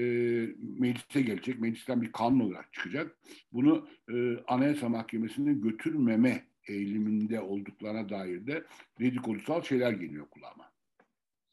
meclise 0.80 1.21
gelecek, 1.21 1.60
meclisten 1.60 2.02
bir 2.02 2.12
kanun 2.12 2.39
olarak 2.39 2.74
çıkacak. 2.74 3.17
Bunu 3.52 3.88
e, 4.13 4.38
Anayasa 4.48 4.89
Mahkemesi'ne 4.89 5.54
götürmeme 5.54 6.45
eğiliminde 6.67 7.41
olduklarına 7.41 8.10
dair 8.10 8.48
de 8.48 8.63
dedikodusal 9.00 9.62
şeyler 9.62 9.91
geliyor 9.91 10.26
kulağıma. 10.30 10.71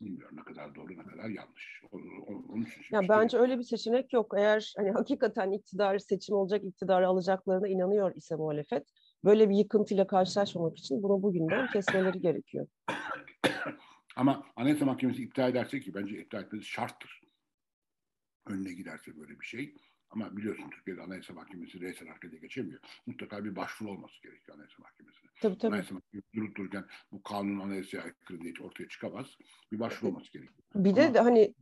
Bilmiyorum 0.01 0.37
ne 0.37 0.43
kadar 0.43 0.75
doğru 0.75 0.93
ne 0.93 1.03
kadar 1.05 1.29
yanlış. 1.29 1.83
Onun 1.93 2.63
için 2.63 2.81
Ya 2.93 3.01
işte- 3.01 3.09
bence 3.09 3.39
öyle 3.39 3.59
bir 3.59 3.63
seçenek 3.65 4.13
yok. 4.13 4.35
Eğer 4.37 4.73
hani 4.77 4.91
hakikaten 4.91 5.51
iktidar 5.51 5.99
seçim 5.99 6.35
olacak, 6.37 6.65
iktidarı 6.65 7.09
alacaklarına 7.09 7.69
inanıyor 7.69 8.15
ise 8.15 8.35
muhalefet, 8.37 8.87
böyle 9.25 9.51
bir 9.51 9.55
yıkıntıyla 9.57 10.07
karşılaşmamak 10.07 10.79
için 10.79 11.03
bunu 11.03 11.23
bugünden 11.23 11.67
kesmeleri 11.67 12.21
gerekiyor. 12.21 12.67
Ama 14.17 14.45
Anayasa 14.57 14.85
Mahkemesi 14.85 15.23
iptal 15.23 15.51
ederse 15.51 15.81
ki 15.81 15.95
bence 15.95 16.19
iptal 16.19 16.43
etmesi 16.43 16.65
şarttır. 16.65 17.22
Önüne 18.47 18.73
giderse 18.73 19.17
böyle 19.17 19.41
bir 19.41 19.45
şey. 19.47 19.75
Ama 20.11 20.37
biliyorsun 20.37 20.71
Türkiye'de 20.71 21.03
Anayasa 21.03 21.33
Mahkemesi 21.35 21.81
resmen 21.81 22.09
harekete 22.09 22.37
geçemiyor. 22.39 22.81
Mutlaka 23.07 23.45
bir 23.45 23.57
başvuru 23.57 23.91
olması 23.91 24.23
gerekiyor 24.23 24.57
Anayasa 24.57 24.75
Mahkemesi'ne. 24.79 25.31
Tabii 25.41 25.59
tabii. 25.59 25.69
Anayasa 25.73 25.95
Mahkemesi 25.95 26.33
durup 26.35 26.57
dururken 26.57 26.85
bu 27.13 27.23
kanun 27.23 27.61
anayasaya 27.61 28.03
aykırı 28.03 28.41
diye 28.41 28.55
ortaya 28.61 28.89
çıkamaz. 28.89 29.27
Bir 29.73 29.81
başvuru 29.81 30.11
olması 30.11 30.33
gerekiyor. 30.33 30.63
Bir 30.75 30.97
de 30.97 31.03
Ama- 31.05 31.15
de 31.15 31.19
hani 31.21 31.55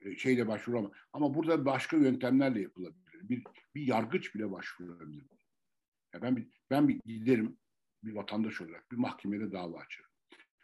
E, 0.00 0.16
şeyle 0.16 0.48
başvuru 0.48 0.78
ama 0.78 0.90
ama 1.12 1.34
burada 1.34 1.64
başka 1.64 1.96
yöntemlerle 1.96 2.60
yapılabilir. 2.60 3.28
Bir 3.28 3.42
bir 3.74 3.86
yargıç 3.86 4.34
bile 4.34 4.50
başvurabilir. 4.50 5.26
Ya 6.14 6.22
ben 6.22 6.36
bir 6.36 6.48
ben 6.70 6.88
bir 6.88 7.00
giderim 7.04 7.58
bir 8.04 8.12
vatandaş 8.12 8.60
olarak 8.60 8.90
bir 8.92 8.96
mahkemede 8.96 9.52
dava 9.52 9.78
açarım. 9.78 10.10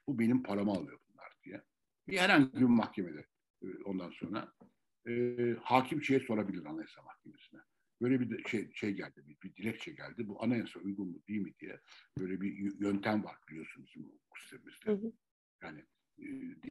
Bu 0.06 0.18
benim 0.18 0.42
paramı 0.42 0.70
alıyor 0.72 0.98
bunlar 1.08 1.32
diye. 1.44 1.62
Bir 2.08 2.18
herhangi 2.18 2.52
bir 2.52 2.60
mahkemede 2.62 3.26
e, 3.62 3.66
ondan 3.84 4.10
sonra 4.10 4.52
e, 5.08 5.56
hakim 5.62 6.02
şeye 6.02 6.20
sorabilir 6.20 6.64
Anayasa 6.64 7.02
Mahkemesi'ne. 7.02 7.60
Böyle 8.02 8.20
bir 8.20 8.48
şey 8.48 8.72
şey 8.72 8.90
geldi, 8.92 9.24
bir, 9.26 9.36
bir 9.42 9.56
dilekçe 9.56 9.92
geldi. 9.92 10.28
Bu 10.28 10.42
anayasa 10.42 10.80
uygun 10.80 11.08
mu 11.08 11.18
değil 11.28 11.40
mi 11.40 11.52
diye 11.60 11.80
böyle 12.18 12.40
bir 12.40 12.80
yöntem 12.80 13.24
var 13.24 13.36
biliyorsunuz 13.50 13.88
bizim 13.96 14.08
hukuk 14.08 14.38
sistemimizde. 14.38 14.90
Hı 14.90 14.94
hı. 14.94 15.12
Yani 15.62 15.84
e, 16.18 16.24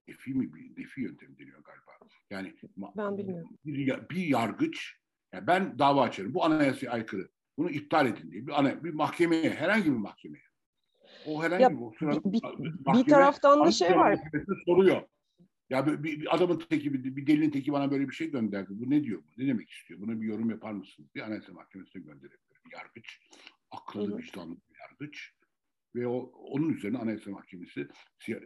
defi 0.07 0.33
mi 0.33 0.53
bir 0.53 0.75
defi 0.75 1.01
yöntemi 1.01 1.39
deniyor 1.39 1.63
galiba. 1.63 2.11
Yani 2.29 2.55
Ben 2.97 3.17
bilmiyorum. 3.17 3.49
Bir, 3.65 4.09
bir 4.09 4.27
yargıç 4.27 4.95
yani 5.33 5.47
ben 5.47 5.79
dava 5.79 6.01
açarım. 6.03 6.33
Bu 6.33 6.45
anayasaya 6.45 6.89
aykırı. 6.91 7.29
Bunu 7.57 7.69
iptal 7.69 8.07
edin 8.07 8.31
diye. 8.31 8.47
Bir, 8.47 8.59
ana, 8.59 8.83
bir 8.83 8.93
mahkemeye, 8.93 9.49
herhangi 9.49 9.85
bir 9.85 9.97
mahkemeye. 9.97 10.43
O 11.27 11.43
herhangi 11.43 11.63
Ya 11.63 11.69
bir, 11.71 11.77
bir- 11.77 12.33
mahkeme 12.85 13.05
bir 13.05 13.09
taraftan 13.09 13.65
da 13.65 13.71
şey 13.71 13.91
var. 13.91 14.19
Soruyor. 14.65 15.01
Ya 15.69 15.87
bir, 15.87 16.03
bir, 16.03 16.35
adamın 16.35 16.59
teki, 16.69 16.93
bir, 16.93 17.15
bir 17.15 17.27
delinin 17.27 17.49
teki 17.49 17.71
bana 17.71 17.91
böyle 17.91 18.09
bir 18.09 18.13
şey 18.13 18.31
gönderdi. 18.31 18.69
Bu 18.69 18.89
ne 18.89 19.03
diyor 19.03 19.19
bu? 19.23 19.41
Ne 19.41 19.47
demek 19.47 19.69
istiyor? 19.69 20.01
Buna 20.01 20.21
bir 20.21 20.27
yorum 20.27 20.49
yapar 20.49 20.71
mısınız? 20.71 21.09
Bir 21.15 21.21
Anayasa 21.21 21.53
Mahkemesi'ne 21.53 22.01
gönderebilir. 22.01 22.59
Bir 22.65 22.73
yargıç. 22.73 23.19
Akıllı, 23.71 24.13
hı. 24.13 24.17
vicdanlı 24.17 24.55
bir 24.55 24.79
yargıç. 24.79 25.33
Ve 25.95 26.07
o 26.07 26.31
onun 26.33 26.69
üzerine 26.69 26.97
Anayasa 26.97 27.31
Mahkemesi 27.31 27.87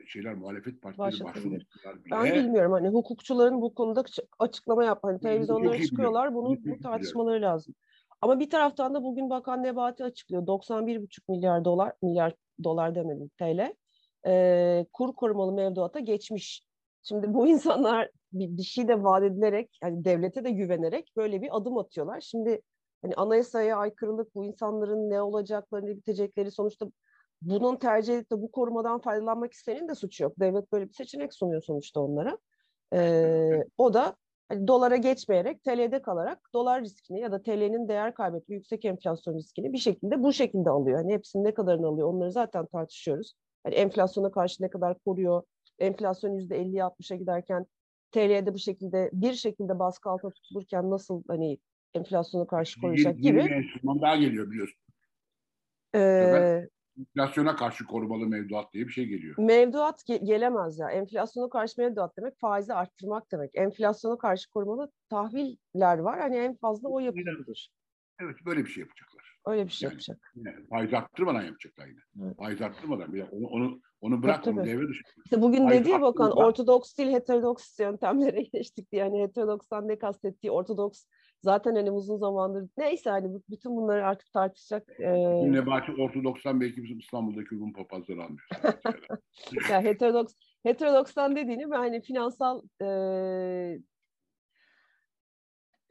şeyler 0.07 0.33
muhalefet 0.33 0.81
partileri 0.81 1.23
başvurmuşlar 1.23 2.05
bile. 2.05 2.11
ben 2.11 2.35
bilmiyorum 2.35 2.71
hani 2.71 2.87
hukukçuların 2.87 3.61
bu 3.61 3.73
konuda 3.73 4.03
açıklama 4.39 4.83
yap 4.83 4.99
hani 5.03 5.19
televizyonlara 5.19 5.81
çıkıyorlar 5.81 6.33
bunu 6.33 6.57
bu 6.65 6.79
tartışmaları 6.79 7.41
lazım. 7.41 7.75
Ama 8.21 8.39
bir 8.39 8.49
taraftan 8.49 8.93
da 8.93 9.03
bugün 9.03 9.29
Bakan 9.29 9.63
Nebati 9.63 10.03
açıklıyor 10.03 10.47
91,5 10.47 11.21
milyar 11.29 11.65
dolar 11.65 11.93
milyar 12.01 12.35
dolar 12.63 12.95
demedim 12.95 13.29
TL 13.39 13.73
e, 14.27 14.85
kur 14.93 15.15
korumalı 15.15 15.53
mevduata 15.53 15.99
geçmiş 15.99 16.63
Şimdi 17.03 17.33
bu 17.33 17.47
insanlar 17.47 18.09
bir, 18.33 18.57
bir 18.57 18.63
şey 18.63 18.87
de 18.87 19.03
vaat 19.03 19.23
edilerek, 19.23 19.77
yani 19.83 20.05
devlete 20.05 20.43
de 20.43 20.51
güvenerek 20.51 21.13
böyle 21.17 21.41
bir 21.41 21.57
adım 21.57 21.77
atıyorlar. 21.77 22.21
Şimdi 22.21 22.61
hani 23.01 23.15
anayasaya 23.15 23.77
aykırılık, 23.77 24.35
bu 24.35 24.45
insanların 24.45 25.09
ne 25.09 25.21
olacakları, 25.21 25.85
ne 25.85 25.97
bitecekleri 25.97 26.51
sonuçta 26.51 26.87
bunun 27.41 27.75
tercih 27.75 28.15
edip 28.15 28.31
de 28.31 28.41
bu 28.41 28.51
korumadan 28.51 29.01
faydalanmak 29.01 29.53
isteyenin 29.53 29.87
de 29.87 29.95
suçu 29.95 30.23
yok. 30.23 30.33
Devlet 30.39 30.71
böyle 30.71 30.87
bir 30.87 30.93
seçenek 30.93 31.33
sunuyor 31.33 31.61
sonuçta 31.61 32.01
onlara. 32.01 32.37
Ee, 32.93 33.63
o 33.77 33.93
da 33.93 34.15
hani 34.49 34.67
dolara 34.67 34.95
geçmeyerek 34.95 35.63
TL'de 35.63 36.01
kalarak 36.01 36.39
dolar 36.53 36.81
riskini 36.81 37.19
ya 37.19 37.31
da 37.31 37.41
TL'nin 37.41 37.87
değer 37.87 38.13
kaybetme 38.13 38.55
yüksek 38.55 38.85
enflasyon 38.85 39.35
riskini 39.35 39.73
bir 39.73 39.77
şekilde 39.77 40.23
bu 40.23 40.33
şekilde 40.33 40.69
alıyor. 40.69 40.97
Hani 40.97 41.13
hepsinin 41.13 41.43
ne 41.43 41.53
kadarını 41.53 41.87
alıyor 41.87 42.07
onları 42.07 42.31
zaten 42.31 42.65
tartışıyoruz. 42.65 43.33
Hani 43.63 43.75
enflasyona 43.75 44.31
karşı 44.31 44.63
ne 44.63 44.69
kadar 44.69 44.99
koruyor? 44.99 45.43
Enflasyon 45.81 46.33
yüzde 46.33 46.57
50'ye 46.61 46.83
60'a 46.83 47.15
giderken 47.15 47.65
TL'de 48.11 48.53
bu 48.53 48.57
şekilde 48.57 49.09
bir 49.13 49.33
şekilde 49.33 49.79
baskı 49.79 50.09
altında 50.09 50.31
tutulurken 50.31 50.89
nasıl 50.89 51.23
hani 51.27 51.57
enflasyona 51.93 52.47
karşı 52.47 52.81
koruyacak 52.81 53.17
gibi. 53.17 53.27
Yeni 53.27 53.45
bir 53.45 53.51
enstrüman 53.51 54.01
daha 54.01 54.15
geliyor 54.15 54.51
biliyorsun. 54.51 54.77
Ee, 55.95 56.67
enflasyona 56.99 57.55
karşı 57.55 57.85
korumalı 57.85 58.27
mevduat 58.27 58.73
diye 58.73 58.87
bir 58.87 58.91
şey 58.91 59.05
geliyor. 59.05 59.35
Mevduat 59.37 60.01
ge- 60.09 60.25
gelemez 60.25 60.79
ya. 60.79 60.91
Enflasyona 60.91 61.49
karşı 61.49 61.81
mevduat 61.81 62.17
demek 62.17 62.39
faizi 62.39 62.73
arttırmak 62.73 63.31
demek. 63.31 63.51
Enflasyona 63.53 64.17
karşı 64.17 64.49
korumalı 64.49 64.91
tahviller 65.09 65.97
var. 65.97 66.19
Hani 66.19 66.37
en 66.37 66.55
fazla 66.55 66.89
o 66.89 66.99
yapılabilir. 66.99 67.71
Evet 68.23 68.35
böyle 68.45 68.65
bir 68.65 68.69
şey 68.69 68.81
yapacaklar. 68.81 69.37
Öyle 69.45 69.65
bir 69.65 69.71
şey 69.71 69.87
yani, 69.87 69.93
yapacak. 69.93 70.31
Yine, 70.35 70.55
faiz 70.69 70.93
arttırmadan 70.93 71.41
yapacaklar 71.41 71.87
yine. 71.87 71.99
Evet. 72.25 72.37
Faiz 72.37 72.61
arttırmadan 72.61 73.13
bile 73.13 73.23
onu 73.23 73.47
onu 73.47 73.81
onu 74.01 74.23
bırak 74.23 74.43
tabii, 74.43 74.59
onu 74.59 74.67
devre 74.67 74.87
dışı. 74.87 75.01
İşte 75.25 75.41
bugün 75.41 75.67
faiz 75.67 75.79
dedi 75.79 75.89
ya 75.89 76.01
bakan 76.01 76.31
ortodoks 76.31 76.97
değil 76.97 77.11
heterodoks 77.11 77.79
yöntemlere 77.79 78.41
geçtik 78.53 78.91
diye. 78.91 79.01
Yani 79.01 79.21
heterodokstan 79.21 79.87
ne 79.87 79.99
kastettiği 79.99 80.51
ortodoks 80.51 81.05
zaten 81.43 81.75
hani 81.75 81.91
uzun 81.91 82.17
zamandır 82.17 82.69
neyse 82.77 83.09
hani 83.09 83.41
bütün 83.49 83.75
bunları 83.75 84.05
artık 84.05 84.33
tartışacak. 84.33 84.89
Ee... 84.99 85.51
Nebati 85.51 85.91
Ortodoks'tan 85.91 86.61
belki 86.61 86.83
bizim 86.83 86.99
İstanbul'daki 86.99 87.55
Rum 87.55 87.73
papazları 87.73 88.23
anlıyor. 88.23 88.47
yani 89.69 89.85
heterodoks 89.85 90.33
heterodokstan 90.63 91.35
dediğini 91.35 91.71
ben 91.71 91.77
hani 91.77 92.01
finansal 92.01 92.61
e, 92.81 92.87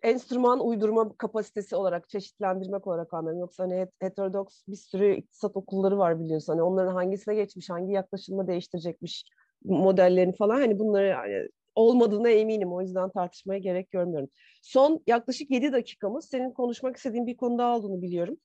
enstrüman 0.03 0.67
uydurma 0.67 1.17
kapasitesi 1.17 1.77
olarak 1.77 2.09
çeşitlendirmek 2.09 2.87
olarak 2.87 3.15
anlıyorum. 3.15 3.41
Yoksa 3.41 3.65
hani 3.65 3.87
heterodoks 4.01 4.63
bir 4.69 4.77
sürü 4.77 5.15
iktisat 5.15 5.57
okulları 5.57 5.99
var 5.99 6.21
biliyorsun. 6.21 6.53
Hani 6.53 6.63
onların 6.63 6.95
hangisine 6.95 7.35
geçmiş, 7.35 7.71
hangi 7.71 7.93
yaklaşımı 7.93 8.47
değiştirecekmiş 8.47 9.25
modellerini 9.65 10.37
falan. 10.37 10.61
Hani 10.61 10.79
bunları 10.79 11.07
yani 11.07 11.49
olmadığına 11.75 12.29
eminim. 12.31 12.73
O 12.73 12.81
yüzden 12.81 13.11
tartışmaya 13.11 13.59
gerek 13.59 13.91
görmüyorum. 13.91 14.29
Son 14.63 15.03
yaklaşık 15.07 15.51
7 15.51 15.73
dakikamız. 15.73 16.29
Senin 16.29 16.51
konuşmak 16.51 16.97
istediğin 16.97 17.27
bir 17.27 17.37
konu 17.37 17.59
daha 17.59 17.77
olduğunu 17.77 18.03
biliyorum. 18.03 18.37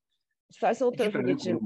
İstersen 0.49 0.85
o 0.85 0.89
iki 0.89 0.97
tarafa 0.97 1.21
geçelim. 1.21 1.59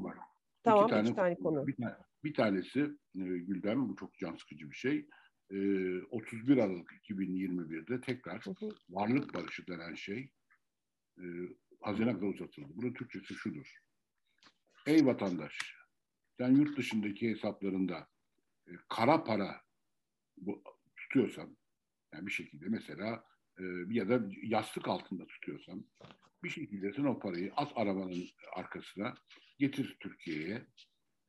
Tamam, 0.63 0.84
iki 0.84 0.91
tane, 0.91 1.08
iki 1.08 1.15
tane 1.15 1.36
konu. 1.36 1.67
Bir, 1.67 1.78
bir 2.23 2.34
tanesi 2.34 2.80
e, 3.15 3.19
Gülden, 3.19 3.89
bu 3.89 3.95
çok 3.95 4.13
can 4.13 4.36
sıkıcı 4.36 4.69
bir 4.69 4.75
şey. 4.75 5.08
31 5.50 6.58
e, 6.58 6.64
Aralık 6.64 6.92
2021'de 6.92 8.02
tekrar 8.02 8.44
varlık 8.90 9.34
barışı 9.34 9.68
denen 9.68 9.96
şey 9.96 10.32
e, 11.18 11.24
Hazine 11.82 12.14
kadar 12.14 12.28
uzatıldı. 12.28 12.68
Bunun 12.76 12.94
Türkçesi 12.94 13.34
şudur. 13.34 13.74
Ey 14.86 15.06
vatandaş, 15.06 15.76
sen 16.38 16.56
yurt 16.56 16.78
dışındaki 16.78 17.30
hesaplarında 17.30 18.08
kara 18.90 19.24
para 19.24 19.62
tutuyorsan, 20.98 21.58
yani 22.14 22.28
bir 22.28 22.32
şekilde 22.32 22.66
mesela 22.70 23.24
e, 23.60 23.64
ya 23.90 24.10
da 24.10 24.22
yastık 24.44 24.88
altında 24.88 25.28
tutuyorsan, 25.28 25.86
bir 26.44 26.50
şekilde 26.50 26.94
sen 26.94 27.04
o 27.04 27.20
parayı 27.20 27.54
at 27.56 27.72
arabanın 27.76 28.24
arkasına, 28.56 29.14
getir 29.60 29.98
Türkiye'ye. 30.00 30.66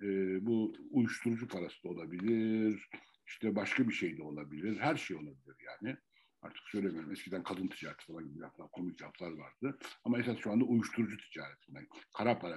E, 0.02 0.06
bu 0.46 0.74
uyuşturucu 0.90 1.48
parası 1.48 1.82
da 1.84 1.88
olabilir, 1.88 2.88
işte 3.30 3.56
başka 3.56 3.88
bir 3.88 3.94
şey 3.94 4.16
de 4.18 4.22
olabilir, 4.22 4.78
her 4.80 4.96
şey 4.96 5.16
olabilir 5.16 5.56
yani. 5.66 5.96
Artık 6.42 6.62
söylemiyorum. 6.68 7.12
Eskiden 7.12 7.42
kadın 7.42 7.68
ticareti 7.68 8.06
falan 8.06 8.28
gibi 8.28 8.40
laflar, 8.40 8.68
komik 8.70 9.02
laflar 9.02 9.30
vardı. 9.30 9.78
Ama 10.04 10.18
esas 10.18 10.38
şu 10.38 10.50
anda 10.50 10.64
uyuşturucu 10.64 11.16
ticaretinden. 11.16 11.86
Kara 12.16 12.38
para 12.38 12.56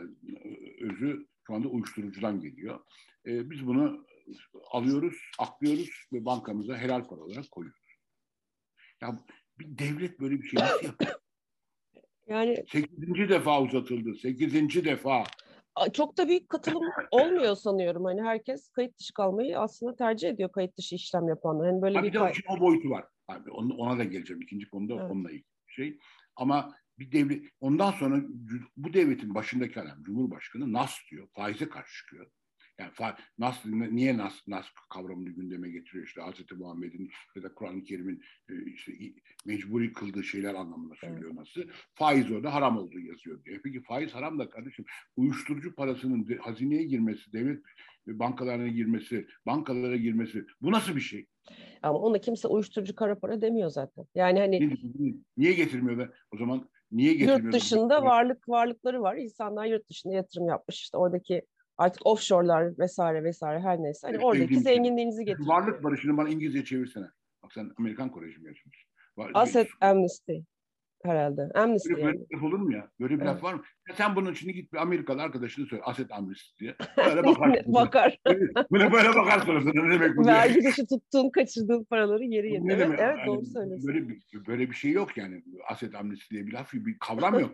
özü 0.81 1.27
şu 1.47 1.53
anda 1.53 1.67
uyuşturucudan 1.67 2.39
geliyor. 2.39 2.79
Ee, 3.25 3.49
biz 3.49 3.67
bunu 3.67 4.07
alıyoruz, 4.71 5.17
aklıyoruz 5.39 6.07
ve 6.13 6.25
bankamıza 6.25 6.77
helal 6.77 7.07
para 7.07 7.21
olarak 7.21 7.51
koyuyoruz. 7.51 7.97
Ya 9.01 9.19
bir 9.59 9.77
devlet 9.77 10.19
böyle 10.19 10.41
bir 10.41 10.47
şey 10.47 10.59
nasıl 10.59 10.85
yapıyor? 10.85 11.13
Yani 12.27 12.65
sekizinci 12.71 13.29
defa 13.29 13.61
uzatıldı. 13.61 14.15
Sekizinci 14.15 14.85
defa. 14.85 15.23
Çok 15.93 16.17
da 16.17 16.27
büyük 16.27 16.49
katılım 16.49 16.83
olmuyor 17.11 17.55
sanıyorum. 17.55 18.05
Hani 18.05 18.21
herkes 18.21 18.69
kayıt 18.69 18.99
dışı 18.99 19.13
kalmayı 19.13 19.59
aslında 19.59 19.95
tercih 19.95 20.29
ediyor 20.29 20.51
kayıt 20.51 20.77
dışı 20.77 20.95
işlem 20.95 21.27
yapanlar. 21.27 21.67
Hani 21.67 21.81
böyle 21.81 21.97
ha, 21.97 22.03
bir, 22.03 22.07
bir 22.07 22.13
de 22.13 22.17
kay- 22.17 22.33
o 22.49 22.59
boyutu 22.59 22.89
var. 22.89 23.05
Abi 23.27 23.51
ona 23.51 23.97
da 23.97 24.03
geleceğim. 24.03 24.41
İkinci 24.41 24.69
konuda 24.69 24.93
evet. 24.93 25.11
onunla 25.11 25.31
ilgili 25.31 25.45
şey. 25.67 25.99
Ama 26.35 26.73
bir 26.99 27.11
devlet 27.11 27.43
ondan 27.59 27.91
sonra 27.91 28.21
bu 28.77 28.93
devletin 28.93 29.35
başındaki 29.35 29.81
adam 29.81 30.03
Cumhurbaşkanı 30.03 30.73
nas 30.73 30.95
diyor. 31.11 31.27
Faize 31.35 31.69
karşı 31.69 31.97
çıkıyor. 31.97 32.31
Yani 32.79 32.91
nas 33.37 33.65
niye 33.65 34.17
nas 34.17 34.47
nas 34.47 34.65
kavramını 34.89 35.29
gündeme 35.29 35.69
getiriyor 35.69 36.05
işte 36.05 36.21
Hz. 36.21 36.59
Muhammed'in 36.59 37.09
ya 37.35 37.43
da 37.43 37.53
Kur'an-ı 37.53 37.83
Kerim'in 37.83 38.21
e, 38.49 38.71
işte 38.73 38.91
mecburi 39.45 39.93
kıldığı 39.93 40.23
şeyler 40.23 40.53
anlamında 40.53 40.95
söylüyor 40.95 41.25
evet. 41.25 41.33
nasıl. 41.33 41.61
Faiz 41.93 42.31
orada 42.31 42.53
haram 42.53 42.77
olduğu 42.77 42.99
yazıyor 42.99 43.43
diyor. 43.43 43.59
Peki 43.63 43.83
faiz 43.83 44.11
haram 44.15 44.39
da 44.39 44.49
kardeşim 44.49 44.85
uyuşturucu 45.17 45.75
parasının 45.75 46.27
de, 46.27 46.37
hazineye 46.37 46.83
girmesi, 46.83 47.33
devlet 47.33 47.63
bankalarına 48.07 48.67
girmesi, 48.67 49.27
bankalara 49.45 49.95
girmesi 49.95 50.45
bu 50.61 50.71
nasıl 50.71 50.95
bir 50.95 51.01
şey? 51.01 51.27
Ama 51.81 51.99
ona 51.99 52.17
kimse 52.17 52.47
uyuşturucu 52.47 52.95
kara 52.95 53.19
para 53.19 53.41
demiyor 53.41 53.69
zaten. 53.69 54.05
Yani 54.15 54.39
hani 54.39 54.77
niye 55.37 55.53
getirmiyorlar? 55.53 56.09
O 56.33 56.37
zaman 56.37 56.69
niye 56.91 57.13
getirmiyorlar? 57.13 57.43
Yurt 57.43 57.53
dışında 57.53 58.03
varlık 58.03 58.49
varlıkları 58.49 59.01
var. 59.01 59.17
İnsanlar 59.17 59.65
yurt 59.65 59.89
dışında 59.89 60.13
yatırım 60.13 60.47
yapmış. 60.47 60.79
İşte 60.79 60.97
oradaki 60.97 61.41
artık 61.77 62.05
offshore'lar 62.05 62.79
vesaire 62.79 63.23
vesaire 63.23 63.59
her 63.59 63.77
neyse. 63.77 64.07
Hani 64.07 64.25
oradaki 64.25 64.59
zenginliğinizi 64.59 65.25
getiriyor. 65.25 65.49
Varlık 65.49 65.83
barışını 65.83 66.17
bana 66.17 66.29
İngilizce 66.29 66.65
çevirsene. 66.65 67.05
Bak 67.43 67.53
sen 67.53 67.71
Amerikan 67.77 68.07
mi 68.15 68.47
yaşamış? 68.47 68.85
Asset 69.33 69.67
Amnesty 69.81 70.33
herhalde. 71.03 71.49
Amnesty 71.55 71.93
böyle, 71.93 72.05
yani. 72.05 72.25
Böyle 72.33 72.45
olur 72.45 72.59
mu 72.59 72.73
ya? 72.73 72.89
Böyle 72.99 73.13
bir 73.13 73.19
evet. 73.19 73.27
laf 73.27 73.43
var 73.43 73.53
mı? 73.53 73.63
Ya 73.89 73.95
sen 73.95 74.15
bunun 74.15 74.31
için 74.33 74.53
git 74.53 74.73
bir 74.73 74.77
Amerikalı 74.77 75.21
arkadaşını 75.21 75.65
söyle. 75.65 75.83
Asset 75.83 76.11
Amnesty 76.11 76.59
diye. 76.59 76.75
Böyle 76.97 77.23
bakar. 77.25 77.63
bakar. 77.65 78.19
Böyle, 78.71 78.91
böyle 78.91 79.09
bakar 79.09 79.39
sonrasında. 79.39 79.71
Ne 79.83 79.93
demek 79.93 80.17
bu? 80.17 80.25
Vergi 80.25 80.63
dışı 80.63 80.87
tuttuğun, 80.87 81.29
kaçırdığın 81.29 81.83
paraları 81.83 82.23
geri 82.23 82.51
yerine. 82.51 82.73
Evet, 82.73 82.81
demek? 82.81 82.99
evet 82.99 83.17
yani, 83.17 83.27
doğru 83.27 83.45
söylüyorsun. 83.45 83.87
Böyle 83.87 84.09
bir, 84.09 84.45
böyle 84.47 84.69
bir 84.69 84.75
şey 84.75 84.91
yok 84.91 85.17
yani. 85.17 85.43
Asset 85.69 85.95
Amnesty 85.95 86.35
diye 86.35 86.47
bir 86.47 86.53
laf, 86.53 86.73
bir 86.73 86.99
kavram 86.99 87.39
yok 87.39 87.51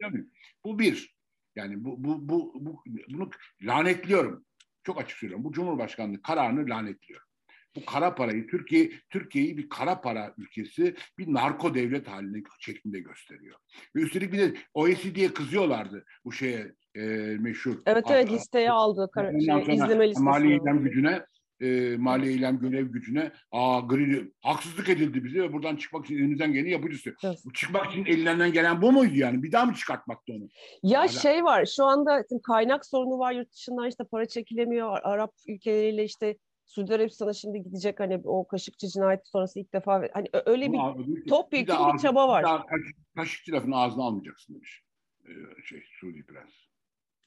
yani. 0.00 0.24
bu 0.64 0.78
bir. 0.78 1.17
Yani 1.58 1.84
bu, 1.84 2.04
bu, 2.04 2.28
bu, 2.28 2.52
bu 2.54 2.82
bunu 3.10 3.30
lanetliyorum. 3.62 4.44
Çok 4.84 5.00
açık 5.00 5.18
söylüyorum. 5.18 5.44
Bu 5.44 5.52
Cumhurbaşkanlığı 5.52 6.22
kararını 6.22 6.70
lanetliyorum. 6.70 7.28
Bu 7.76 7.84
kara 7.84 8.14
parayı 8.14 8.46
Türkiye 8.46 8.90
Türkiye'yi 9.10 9.58
bir 9.58 9.68
kara 9.68 10.00
para 10.00 10.34
ülkesi, 10.38 10.94
bir 11.18 11.34
narko 11.34 11.74
devlet 11.74 12.08
haline 12.08 12.42
şeklinde 12.60 13.00
gösteriyor. 13.00 13.58
Ve 13.96 14.00
üstelik 14.00 14.32
bir 14.32 14.38
de 14.38 14.54
OECD'ye 14.74 15.32
kızıyorlardı 15.32 16.04
bu 16.24 16.32
şeye 16.32 16.72
e, 16.94 17.00
meşhur. 17.40 17.76
Evet 17.86 18.04
evet 18.10 18.30
listeye 18.30 18.70
aldı. 18.70 19.10
Kara, 19.12 19.40
şey, 19.40 19.74
izleme 19.74 20.08
listesi. 20.08 20.24
Mali 20.24 20.52
eylem 20.52 20.84
gücüne 20.84 21.24
e, 21.60 21.96
mali 21.96 22.28
eylem 22.28 22.58
görev 22.58 22.86
gücüne 22.86 23.32
aa, 23.52 23.80
gri, 23.80 24.32
haksızlık 24.40 24.88
edildi 24.88 25.24
bize 25.24 25.42
ve 25.42 25.52
buradan 25.52 25.76
çıkmak 25.76 26.04
için 26.04 26.18
elimizden 26.18 26.52
geleni 26.52 26.70
yapacağız. 26.70 27.16
Evet. 27.24 27.38
Çıkmak 27.54 27.90
için 27.90 28.04
elinden 28.04 28.52
gelen 28.52 28.82
bu 28.82 28.92
muydu 28.92 29.14
yani? 29.14 29.42
Bir 29.42 29.52
daha 29.52 29.64
mı 29.64 29.74
çıkartmaktı 29.74 30.32
onu? 30.32 30.48
Ya 30.82 31.00
Hala... 31.00 31.08
şey 31.08 31.44
var 31.44 31.66
şu 31.76 31.84
anda 31.84 32.24
kaynak 32.42 32.86
sorunu 32.86 33.18
var 33.18 33.32
yurt 33.32 33.52
dışından 33.52 33.88
işte 33.88 34.04
para 34.04 34.26
çekilemiyor. 34.26 34.98
Arap 35.02 35.34
ülkeleriyle 35.48 36.04
işte 36.04 36.36
Suudi 36.66 36.94
Arabistan'a 36.94 37.32
şimdi 37.32 37.62
gidecek 37.62 38.00
hani 38.00 38.20
o 38.24 38.46
Kaşıkçı 38.46 38.88
cinayeti 38.88 39.28
sonrası 39.28 39.60
ilk 39.60 39.72
defa 39.72 40.08
hani 40.12 40.28
öyle 40.46 40.72
bir 40.72 40.78
abi, 40.78 41.24
top 41.24 41.52
bir, 41.52 41.66
bir, 41.66 41.98
çaba 42.02 42.28
var. 42.28 42.62
Bir 42.72 42.94
Kaşıkçı 43.16 43.52
lafını 43.52 43.76
ağzına 43.76 44.02
almayacaksın 44.02 44.54
demiş. 44.54 44.82
Ee, 45.24 45.62
şey 45.64 45.82
Suudi 46.00 46.26
Prens. 46.26 46.52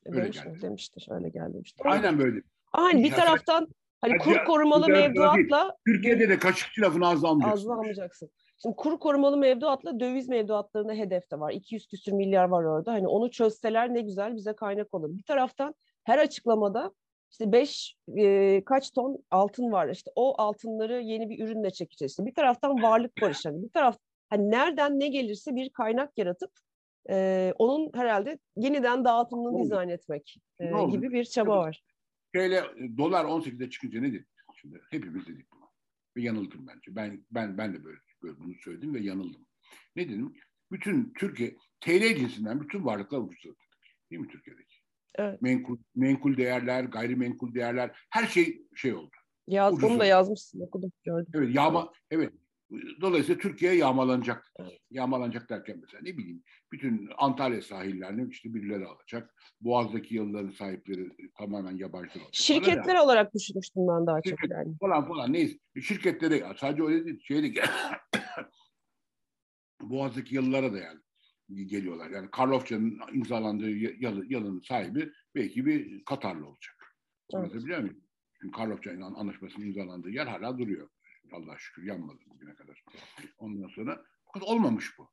Öyle 0.05 0.23
demiş 0.23 0.43
geldi. 0.43 0.61
demiştir. 0.61 1.07
Öyle 1.09 1.29
geldi 1.29 1.53
demiştir. 1.53 1.85
Aynen 1.85 2.19
böyle. 2.19 2.41
Aynı 2.71 3.03
bir 3.03 3.11
taraftan 3.11 3.67
Hani 4.01 4.17
kur 4.17 4.45
korumalı 4.45 4.87
mevduatla 4.87 5.77
Türkiye'de 5.87 6.29
de 6.29 6.39
kaçıkçı 6.39 6.81
lafını 6.81 7.07
ağzına 7.07 7.29
almayacaksın. 7.29 7.59
Ağzına 7.61 7.73
almayacaksın. 7.73 8.29
Şimdi 8.61 8.75
kur 8.75 8.99
korumalı 8.99 9.37
mevduatla 9.37 9.99
döviz 9.99 10.29
mevduatlarına 10.29 10.93
hedef 10.93 11.31
de 11.31 11.39
var. 11.39 11.51
200 11.51 11.87
küsür 11.87 12.11
milyar 12.11 12.45
var 12.45 12.63
orada. 12.63 12.91
Hani 12.91 13.07
onu 13.07 13.31
çözseler 13.31 13.93
ne 13.93 14.01
güzel 14.01 14.35
bize 14.35 14.53
kaynak 14.53 14.93
olur. 14.93 15.09
Bir 15.09 15.23
taraftan 15.23 15.75
her 16.03 16.17
açıklamada 16.17 16.91
işte 17.31 17.51
beş 17.51 17.95
e, 18.17 18.61
kaç 18.65 18.91
ton 18.91 19.23
altın 19.31 19.71
var 19.71 19.89
işte 19.89 20.11
o 20.15 20.41
altınları 20.41 21.01
yeni 21.01 21.29
bir 21.29 21.45
ürünle 21.45 21.71
çekeceğiz. 21.71 22.11
İşte 22.11 22.25
bir 22.25 22.33
taraftan 22.33 22.83
varlık 22.83 23.21
barışı 23.21 23.49
hani 23.49 23.63
bir 23.63 23.69
taraf 23.69 23.97
hani 24.29 24.51
nereden 24.51 24.99
ne 24.99 25.07
gelirse 25.07 25.55
bir 25.55 25.69
kaynak 25.69 26.17
yaratıp 26.17 26.51
e, 27.09 27.53
onun 27.57 27.91
herhalde 27.95 28.39
yeniden 28.57 29.05
dağıtımını 29.05 29.63
dizayn 29.63 29.89
etmek 29.89 30.37
e, 30.59 30.65
gibi 30.91 31.11
bir 31.11 31.25
çaba 31.25 31.57
var. 31.57 31.81
Şöyle 32.35 32.55
e, 32.55 32.97
dolar 32.97 33.25
18'de 33.25 33.69
çıkınca 33.69 34.01
ne 34.01 34.13
dedik? 34.13 34.27
Şimdi 34.55 34.81
hepimiz 34.89 35.27
dedik 35.27 35.51
bunu. 35.51 35.61
Ve 36.17 36.21
yanıldım 36.21 36.67
bence. 36.67 36.95
Ben 36.95 37.25
ben 37.31 37.57
ben 37.57 37.73
de 37.73 37.83
böyle, 37.83 37.99
böyle 38.23 38.39
bunu 38.39 38.53
söyledim 38.63 38.93
ve 38.93 38.99
yanıldım. 38.99 39.45
Ne 39.95 40.09
dedim? 40.09 40.33
Bütün 40.71 41.13
Türkiye 41.13 41.55
TL 41.79 42.15
cinsinden 42.15 42.61
bütün 42.61 42.85
varlıklar 42.85 43.19
ucuzladı. 43.19 43.57
Değil 44.11 44.21
mi 44.21 44.27
Türkiye'deki? 44.27 44.75
Evet. 45.15 45.41
Menkul, 45.41 45.77
menkul 45.95 46.37
değerler, 46.37 46.83
gayrimenkul 46.83 47.53
değerler 47.53 48.05
her 48.09 48.27
şey 48.27 48.61
şey 48.75 48.93
oldu. 48.93 49.15
Yaz, 49.47 49.73
Ucuz 49.73 49.89
da 49.89 49.93
oldu. 49.93 50.03
yazmışsın 50.03 50.61
okudum 50.61 50.91
gördüm. 51.03 51.31
Evet 51.35 51.55
yağma 51.55 51.91
evet. 52.11 52.33
Dolayısıyla 53.01 53.41
Türkiye 53.41 53.73
yağmalanacak. 53.73 54.51
Evet. 54.59 54.79
Yağmalanacak 54.89 55.49
derken 55.49 55.77
mesela 55.81 56.01
ne 56.03 56.17
bileyim 56.17 56.43
bütün 56.71 57.09
Antalya 57.17 57.61
sahillerini 57.61 58.29
işte 58.31 58.53
birileri 58.53 58.85
alacak. 58.85 59.35
Boğaz'daki 59.61 60.15
yalıların 60.15 60.51
sahipleri 60.51 61.09
tamamen 61.37 61.77
yabancı 61.77 62.19
olacak. 62.19 62.29
Şirketler 62.33 62.95
olarak 62.95 63.33
düşünmüştüm 63.35 63.83
ben 63.87 64.07
daha 64.07 64.21
çok 64.21 64.39
Şirket- 64.39 64.51
yani. 64.51 64.77
falan 64.79 65.07
falan 65.07 65.33
neyse. 65.33 65.57
Şirketlere 65.81 66.45
sadece 66.57 66.83
öyle 66.83 67.05
değil. 67.05 67.19
Şeyde, 67.23 67.61
Boğaz'daki 69.81 70.35
yalılara 70.35 70.73
da 70.73 70.77
yani 70.77 70.99
geliyorlar. 71.67 72.09
Yani 72.09 72.31
Karlofça'nın 72.31 72.99
imzalandığı 73.13 73.69
yalı, 73.71 74.25
yalının 74.29 74.61
sahibi 74.61 75.11
belki 75.35 75.65
bir 75.65 76.03
Katarlı 76.03 76.47
olacak. 76.47 76.75
Evet. 77.33 77.43
Anlatabiliyor 77.43 77.79
muyum? 77.79 78.01
Çünkü 78.41 78.57
Karlofça'nın 78.57 79.01
anlaşmasının 79.01 79.65
imzalandığı 79.65 80.09
yer 80.09 80.27
hala 80.27 80.57
duruyor. 80.57 80.89
Allah 81.33 81.55
şükür 81.57 81.83
yanmadı 81.83 82.19
bugüne 82.25 82.55
kadar. 82.55 82.83
Ondan 83.37 83.67
sonra 83.67 84.03
fakat 84.25 84.43
olmamış 84.43 84.97
bu. 84.97 85.09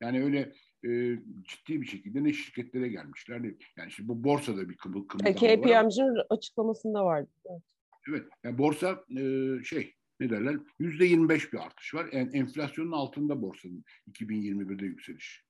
Yani 0.00 0.22
öyle 0.24 0.38
e, 0.84 1.18
ciddi 1.42 1.80
bir 1.80 1.86
şekilde 1.86 2.24
ne 2.24 2.32
şirketlere 2.32 2.88
gelmişler 2.88 3.42
ne 3.42 3.54
yani 3.76 3.90
şimdi 3.92 4.08
bu 4.08 4.24
borsada 4.24 4.68
bir 4.68 4.76
kımıl 4.76 5.00
E, 5.04 5.04
var. 5.04 5.20
ama- 5.26 5.34
KPMG'nin 5.34 6.22
açıklamasında 6.30 7.04
vardı. 7.04 7.30
Evet. 7.50 7.62
Evet. 8.08 8.28
Yani 8.44 8.58
borsa 8.58 9.04
e, 9.18 9.22
şey 9.64 9.94
ne 10.20 10.30
derler? 10.30 10.56
Yüzde 10.78 11.04
25 11.04 11.52
bir 11.52 11.58
artış 11.58 11.94
var. 11.94 12.08
En, 12.12 12.30
enflasyonun 12.32 12.92
altında 12.92 13.42
borsanın 13.42 13.84
2021'de 14.10 14.84
yükseliş. 14.86 15.44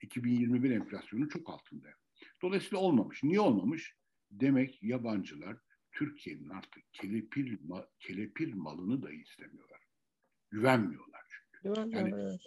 2021 0.00 0.70
enflasyonu 0.70 1.28
çok 1.28 1.50
altında. 1.50 1.88
Dolayısıyla 2.42 2.78
olmamış. 2.78 3.22
Niye 3.22 3.40
olmamış? 3.40 3.96
Demek 4.30 4.82
yabancılar 4.82 5.56
Türkiye'nin 5.98 6.48
artık 6.48 6.92
kelepir, 6.92 7.58
ma- 7.58 7.88
kelepir 8.00 8.54
malını 8.54 9.02
da 9.02 9.10
istemiyorlar. 9.10 9.80
Güvenmiyorlar 10.50 11.20
çünkü. 11.30 11.80
Mi? 11.80 11.96
Yani-. 11.96 12.38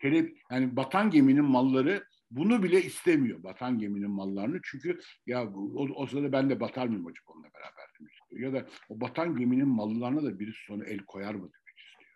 Kelep, 0.00 0.38
yani 0.50 0.76
batan 0.76 1.10
geminin 1.10 1.44
malları 1.44 2.04
bunu 2.30 2.62
bile 2.62 2.82
istemiyor. 2.82 3.42
Batan 3.42 3.78
geminin 3.78 4.10
mallarını. 4.10 4.60
Çünkü 4.64 5.00
ya 5.26 5.52
o, 5.54 5.88
o 5.94 6.06
sırada 6.06 6.32
ben 6.32 6.50
de 6.50 6.60
batar 6.60 6.86
mıyım 6.86 7.06
acaba 7.06 7.32
onunla 7.32 7.48
beraber 7.54 7.86
demek 8.00 8.12
istiyor. 8.12 8.52
Ya 8.52 8.60
da 8.60 8.68
o 8.88 9.00
batan 9.00 9.36
geminin 9.36 9.68
mallarına 9.68 10.22
da 10.22 10.38
birisi 10.38 10.64
sonra 10.66 10.84
el 10.84 10.98
koyar 10.98 11.34
mı 11.34 11.40
demek 11.40 11.78
istiyor. 11.78 12.10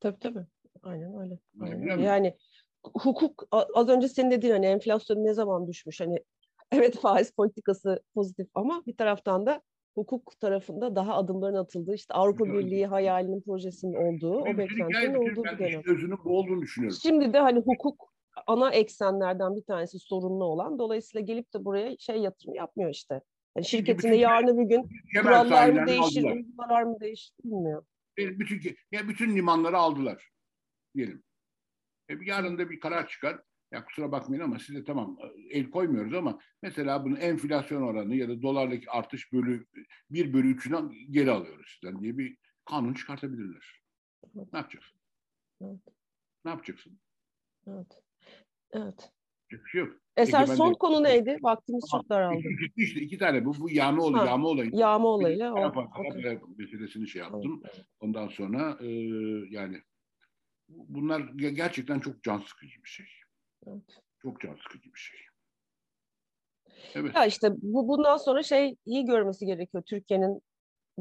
Tabii 0.00 0.18
tabii. 0.18 0.46
Aynen 0.82 1.20
öyle. 1.20 1.38
Aynen 1.60 1.80
muyum? 1.80 2.00
Yani 2.00 2.36
hukuk 2.82 3.48
az 3.50 3.88
önce 3.88 4.08
senin 4.08 4.30
dediğin 4.30 4.52
hani 4.52 4.66
enflasyon 4.66 5.24
ne 5.24 5.34
zaman 5.34 5.66
düşmüş 5.66 6.00
hani 6.00 6.24
evet 6.72 7.00
faiz 7.00 7.30
politikası 7.30 8.02
pozitif 8.14 8.48
ama 8.54 8.86
bir 8.86 8.96
taraftan 8.96 9.46
da 9.46 9.62
hukuk 9.94 10.40
tarafında 10.40 10.96
daha 10.96 11.14
adımların 11.14 11.54
atıldığı 11.56 11.94
işte 11.94 12.14
Avrupa 12.14 12.44
Tabii. 12.44 12.58
Birliği 12.58 12.86
hayalinin 12.86 13.40
projesinin 13.40 13.94
olduğu 13.94 14.34
o 14.40 14.44
Bütün 14.46 14.58
beklentinin 14.58 15.14
olduğu 15.14 15.44
ben 15.44 15.58
bir 15.58 15.64
dönem. 15.64 15.82
özünün 15.86 16.18
bu 16.24 16.38
olduğunu 16.38 16.62
düşünüyorum. 16.62 16.98
Şimdi 17.02 17.32
de 17.32 17.38
hani 17.38 17.58
hukuk 17.60 18.10
ana 18.46 18.70
eksenlerden 18.70 19.56
bir 19.56 19.62
tanesi 19.64 19.98
sorunlu 19.98 20.44
olan 20.44 20.78
dolayısıyla 20.78 21.24
gelip 21.24 21.54
de 21.54 21.64
buraya 21.64 21.96
şey 21.98 22.16
yatırım 22.16 22.54
yapmıyor 22.54 22.90
işte. 22.90 23.20
Yani 23.56 23.66
şirketinde 23.66 24.12
bütün- 24.12 24.18
yarın 24.20 24.58
bir 24.58 24.64
gün 24.76 24.88
kurallar 25.22 25.68
mı 25.70 25.86
değişir, 25.86 26.24
uygulamalar 26.24 26.82
mı 26.82 27.00
değişir 27.00 27.34
bilmiyor. 27.44 27.84
E, 28.18 28.38
Bütün, 28.38 28.76
ya 28.92 29.08
bütün 29.08 29.36
limanları 29.36 29.76
aldılar 29.78 30.30
diyelim. 30.96 31.22
E, 32.08 32.14
yarın 32.26 32.58
da 32.58 32.70
bir 32.70 32.80
karar 32.80 33.08
çıkar. 33.08 33.40
Ya 33.72 33.84
kusura 33.84 34.12
bakmayın 34.12 34.42
ama 34.42 34.58
size 34.58 34.84
tamam 34.84 35.18
el 35.50 35.70
koymuyoruz 35.70 36.14
ama 36.14 36.38
mesela 36.62 37.04
bunun 37.04 37.16
enflasyon 37.16 37.82
oranı 37.82 38.14
ya 38.16 38.28
da 38.28 38.42
dolardaki 38.42 38.90
artış 38.90 39.32
bölü 39.32 39.66
bir 40.10 40.32
bölü 40.32 40.50
üçünü 40.54 40.90
geri 41.10 41.30
alıyoruz 41.30 41.78
sizden 41.80 42.02
diye 42.02 42.18
bir 42.18 42.36
kanun 42.64 42.94
çıkartabilirler. 42.94 43.82
Evet. 44.36 44.52
Ne 44.52 44.58
yapacaksın? 44.58 45.00
Evet. 45.62 45.80
Ne 46.44 46.50
yapacaksın? 46.50 46.98
Evet. 47.66 48.02
Evet. 48.72 49.12
Şey 49.72 49.80
yok. 49.80 49.96
Eser 50.16 50.40
ben 50.42 50.48
de- 50.48 50.56
son 50.56 50.74
konu 50.74 51.04
neydi? 51.04 51.38
Vaktimiz 51.42 51.84
Tamam. 51.90 52.02
çok 52.02 52.10
daraldı. 52.10 52.38
İki, 52.38 52.82
işte 52.82 53.00
iki 53.00 53.18
tane 53.18 53.44
bu, 53.44 53.54
bu 53.58 53.70
yağma 53.70 54.02
olayı, 54.02 54.26
yağma 54.26 54.48
olayı. 54.48 54.70
Yağma 54.74 54.98
Bir 54.98 55.04
de 55.04 55.08
olayıyla. 55.08 55.52
o- 55.52 55.54
Kara- 55.54 55.68
okey. 55.68 55.84
Kara 56.22 56.38
para 56.38 56.40
meselesini 56.58 57.08
şey 57.08 57.22
yaptım. 57.22 57.60
evet. 57.64 57.84
Ondan 58.00 58.28
sonra 58.28 58.78
e, 58.80 58.86
yani 59.50 59.82
bunlar 60.68 61.20
ge- 61.20 61.54
gerçekten 61.54 62.00
çok 62.00 62.22
can 62.22 62.38
sıkıcı 62.38 62.82
bir 62.84 62.88
şey. 62.88 63.06
Evet. 63.66 64.00
Çok 64.22 64.40
can 64.40 64.54
sıkıcı 64.54 64.92
bir 64.94 64.98
şey. 64.98 65.20
Evet. 66.94 67.14
Ya 67.14 67.26
işte 67.26 67.52
bu 67.62 67.88
bundan 67.88 68.16
sonra 68.16 68.42
şey 68.42 68.76
iyi 68.86 69.04
görmesi 69.04 69.46
gerekiyor 69.46 69.82
Türkiye'nin 69.86 70.42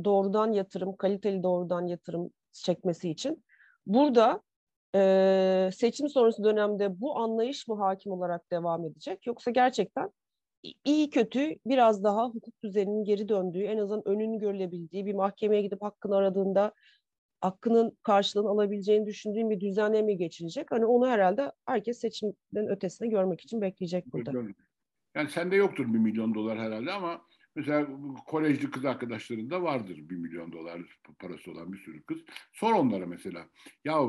doğrudan 0.03 0.51
yatırım, 0.53 0.95
kaliteli 0.97 1.43
doğrudan 1.43 1.87
yatırım 1.87 2.29
çekmesi 2.51 3.09
için. 3.09 3.45
Burada 3.85 4.41
eee, 4.95 5.69
seçim 5.73 6.09
sonrası 6.09 6.43
dönemde 6.43 7.01
bu 7.01 7.17
anlayış 7.19 7.67
mı 7.67 7.75
hakim 7.75 8.11
olarak 8.11 8.51
devam 8.51 8.85
edecek 8.85 9.27
yoksa 9.27 9.51
gerçekten 9.51 10.09
iyi 10.85 11.09
kötü 11.09 11.55
biraz 11.65 12.03
daha 12.03 12.25
hukuk 12.29 12.63
düzeninin 12.63 13.03
geri 13.03 13.29
döndüğü, 13.29 13.63
en 13.63 13.77
azından 13.77 14.07
önünü 14.07 14.39
görülebildiği 14.39 15.05
bir 15.05 15.13
mahkemeye 15.13 15.61
gidip 15.61 15.81
hakkını 15.81 16.15
aradığında 16.15 16.73
hakkının 17.41 17.97
karşılığını 18.03 18.49
alabileceğini 18.49 19.05
düşündüğüm 19.05 19.49
bir 19.49 19.59
düzenle 19.59 20.01
mi 20.01 20.17
geçilecek? 20.17 20.71
Hani 20.71 20.85
onu 20.85 21.07
herhalde 21.07 21.51
herkes 21.65 21.99
seçimden 21.99 22.67
ötesine 22.69 23.07
görmek 23.07 23.41
için 23.41 23.61
bekleyecek 23.61 24.13
burada. 24.13 24.31
Yani 25.15 25.29
sende 25.29 25.55
yoktur 25.55 25.93
bir 25.93 25.99
milyon 25.99 26.35
dolar 26.35 26.59
herhalde 26.59 26.91
ama 26.91 27.21
mesela 27.55 27.87
kolejli 28.27 28.71
kız 28.71 28.85
arkadaşlarında 28.85 29.63
vardır 29.63 29.97
bir 29.97 30.15
milyon 30.15 30.51
dolar 30.51 30.81
parası 31.19 31.51
olan 31.51 31.73
bir 31.73 31.77
sürü 31.77 32.03
kız. 32.03 32.19
Sor 32.53 32.73
onlara 32.73 33.05
mesela. 33.05 33.49
Ya 33.85 33.99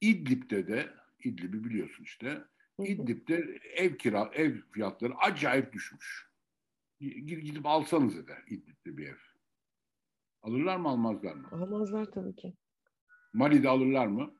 İdlib'de 0.00 0.66
de 0.66 0.86
İdlib'i 1.24 1.64
biliyorsun 1.64 2.04
işte. 2.04 2.38
İdlib'de 2.78 3.58
ev 3.76 3.96
kira 3.96 4.30
ev 4.34 4.56
fiyatları 4.72 5.14
acayip 5.16 5.72
düşmüş. 5.72 6.28
Gidip 7.00 7.44
gidip 7.44 7.66
alsanız 7.66 8.28
da 8.28 8.34
İdlib'de 8.46 8.96
bir 8.96 9.06
ev. 9.06 9.16
Alırlar 10.42 10.76
mı 10.76 10.88
almazlar 10.88 11.34
mı? 11.34 11.48
Almazlar 11.52 12.04
tabii 12.04 12.36
ki. 12.36 12.54
Mali'de 13.32 13.68
alırlar 13.68 14.06
mı? 14.06 14.34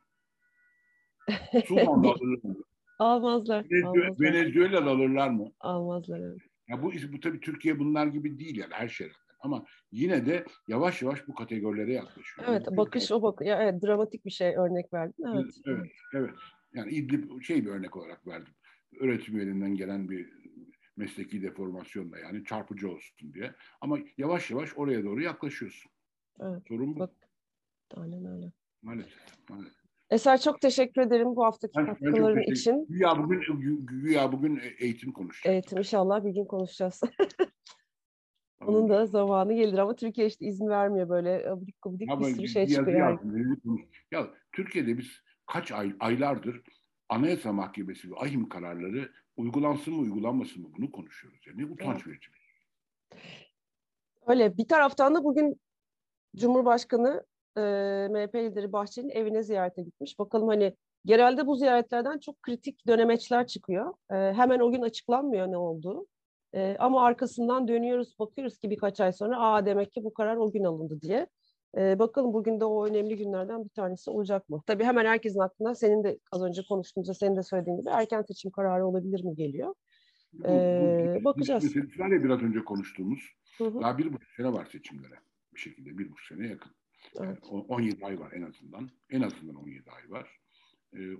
Sudan'da 1.66 2.08
alırlar 2.08 2.42
mı? 2.42 2.56
Almazlar. 2.98 3.64
Venezue- 3.64 3.86
Almazlar. 4.06 4.20
Venezuela'da 4.32 4.90
alırlar 4.90 5.28
mı? 5.30 5.52
Almazlar 5.60 6.20
evet. 6.20 6.38
Ya 6.68 6.82
bu 6.82 6.92
bu 7.12 7.20
tabii 7.20 7.40
Türkiye 7.40 7.78
bunlar 7.78 8.06
gibi 8.06 8.38
değil 8.38 8.56
yani 8.56 8.74
her 8.74 8.88
şey. 8.88 9.12
Ama 9.40 9.64
yine 9.92 10.26
de 10.26 10.44
yavaş 10.68 11.02
yavaş 11.02 11.28
bu 11.28 11.34
kategorilere 11.34 11.92
yaklaşıyor. 11.92 12.48
Evet 12.48 12.66
bakış 12.76 13.12
o 13.12 13.22
bak 13.22 13.40
ya 13.46 13.62
evet 13.62 13.82
dramatik 13.82 14.24
bir 14.24 14.30
şey 14.30 14.56
örnek 14.56 14.92
verdin. 14.92 15.24
Evet. 15.34 15.54
Evet, 15.66 15.90
evet. 16.14 16.34
Yani 16.72 16.92
İdlib 16.92 17.42
şey 17.42 17.64
bir 17.64 17.70
örnek 17.70 17.96
olarak 17.96 18.26
verdim. 18.26 18.54
Öğretim 19.00 19.36
üyeliğinden 19.36 19.74
gelen 19.74 20.10
bir 20.10 20.32
mesleki 20.96 21.42
deformasyonla 21.42 22.18
yani 22.18 22.44
çarpıcı 22.44 22.90
olsun 22.90 23.34
diye. 23.34 23.54
Ama 23.80 23.98
yavaş 24.18 24.50
yavaş 24.50 24.70
oraya 24.76 25.04
doğru 25.04 25.22
yaklaşıyorsun. 25.22 25.90
Evet. 26.40 26.62
Sorun 26.68 26.94
bu. 26.94 26.98
Bak. 26.98 27.10
Aynen 27.94 28.24
öyle. 28.24 28.52
Maalesef. 28.82 29.12
maalesef. 29.50 29.78
Eser 30.10 30.40
çok 30.40 30.60
teşekkür 30.60 31.02
ederim 31.02 31.36
bu 31.36 31.44
haftaki 31.44 31.72
Ben- 31.76 31.86
ben 31.86 31.92
katkıların 31.94 32.34
teşekkür- 32.34 32.52
için. 32.56 32.86
Güya 32.88 33.18
bugün, 33.18 33.40
gü- 33.40 33.86
güya 33.86 34.32
bugün 34.32 34.60
eğitim 34.78 35.12
konuşacağız. 35.12 35.52
Eğitim 35.54 35.78
inşallah 35.78 36.24
bir 36.24 36.30
gün 36.30 36.44
konuşacağız. 36.44 37.00
Tamam. 37.00 37.14
Onun 38.74 38.88
da 38.88 39.06
zamanı 39.06 39.54
gelir 39.54 39.78
ama 39.78 39.96
Türkiye 39.96 40.26
işte 40.26 40.46
izin 40.46 40.68
vermiyor 40.68 41.08
böyle 41.08 41.50
abidik 41.50 41.82
gubidik 41.82 42.08
Ya 42.08 42.20
bir 42.20 42.24
ben 42.24 42.32
sürü 42.34 42.48
şey 42.48 42.62
yazı 42.62 42.74
çıkıyor. 42.74 43.18
konuş- 43.62 44.04
Ya 44.12 44.30
Türkiye'de 44.52 44.98
biz 44.98 45.08
kaç 45.46 45.72
ay, 45.72 45.92
aylardır 46.00 46.62
Anayasa 47.08 47.52
Mahkemesi 47.52 48.10
ve 48.10 48.14
ahim 48.16 48.48
kararları 48.48 49.12
uygulansın 49.36 49.94
mı 49.94 50.00
uygulanmasın 50.00 50.62
mı 50.62 50.68
bunu 50.78 50.92
konuşuyoruz. 50.92 51.40
Yani 51.46 51.62
ne 51.62 51.66
utanç 51.66 52.06
verici. 52.06 52.28
bir 52.32 52.38
şey. 52.38 53.28
Öyle 54.26 54.56
bir 54.56 54.68
taraftan 54.68 55.14
da 55.14 55.24
bugün 55.24 55.60
Cumhurbaşkanı 56.36 57.24
e, 57.58 57.62
MHP 58.10 58.34
lideri 58.34 58.72
Bahçeli'nin 58.72 59.10
evine 59.10 59.42
ziyarete 59.42 59.82
gitmiş. 59.82 60.18
Bakalım 60.18 60.48
hani 60.48 60.76
genelde 61.04 61.46
bu 61.46 61.56
ziyaretlerden 61.56 62.18
çok 62.18 62.42
kritik 62.42 62.86
dönemeçler 62.86 63.46
çıkıyor. 63.46 63.94
E, 64.10 64.14
hemen 64.14 64.60
o 64.60 64.70
gün 64.72 64.82
açıklanmıyor 64.82 65.46
ne 65.46 65.56
olduğu. 65.56 66.06
E, 66.54 66.76
ama 66.78 67.04
arkasından 67.04 67.68
dönüyoruz, 67.68 68.18
bakıyoruz 68.18 68.58
ki 68.58 68.70
birkaç 68.70 69.00
ay 69.00 69.12
sonra 69.12 69.40
aa 69.40 69.66
demek 69.66 69.92
ki 69.92 70.04
bu 70.04 70.14
karar 70.14 70.36
o 70.36 70.52
gün 70.52 70.64
alındı 70.64 71.00
diye. 71.00 71.26
E, 71.78 71.98
bakalım 71.98 72.32
bugün 72.32 72.60
de 72.60 72.64
o 72.64 72.86
önemli 72.86 73.16
günlerden 73.16 73.64
bir 73.64 73.68
tanesi 73.68 74.10
olacak 74.10 74.48
mı? 74.48 74.62
Tabii 74.66 74.84
hemen 74.84 75.04
herkesin 75.04 75.40
aklına 75.40 75.74
senin 75.74 76.04
de 76.04 76.18
az 76.32 76.42
önce 76.42 76.62
konuştuğumuzda 76.68 77.14
senin 77.14 77.36
de 77.36 77.42
söylediğin 77.42 77.76
gibi 77.76 77.90
erken 77.90 78.22
seçim 78.22 78.50
kararı 78.50 78.86
olabilir 78.86 79.24
mi 79.24 79.34
geliyor? 79.34 79.74
Bu, 80.32 80.48
bu, 81.20 81.24
bakacağız. 81.24 81.64
Meselesiler 81.64 82.08
ya 82.08 82.24
biraz 82.24 82.42
önce 82.42 82.64
konuştuğumuz. 82.64 83.20
Hı 83.58 83.64
hı. 83.64 83.80
Daha 83.80 83.98
bir 83.98 84.12
buçuk 84.12 84.30
sene 84.36 84.52
var 84.52 84.68
seçimlere. 84.72 85.14
Bir 85.54 85.60
şekilde 85.60 85.98
bir 85.98 86.10
buçuk 86.10 86.26
sene 86.26 86.46
yakın. 86.46 86.72
Evet. 87.16 87.38
Yani 87.52 87.64
17 87.68 88.06
ay 88.06 88.20
var 88.20 88.32
en 88.32 88.42
azından. 88.42 88.90
En 89.10 89.20
azından 89.20 89.54
17 89.54 89.90
ay 89.90 90.10
var. 90.10 90.40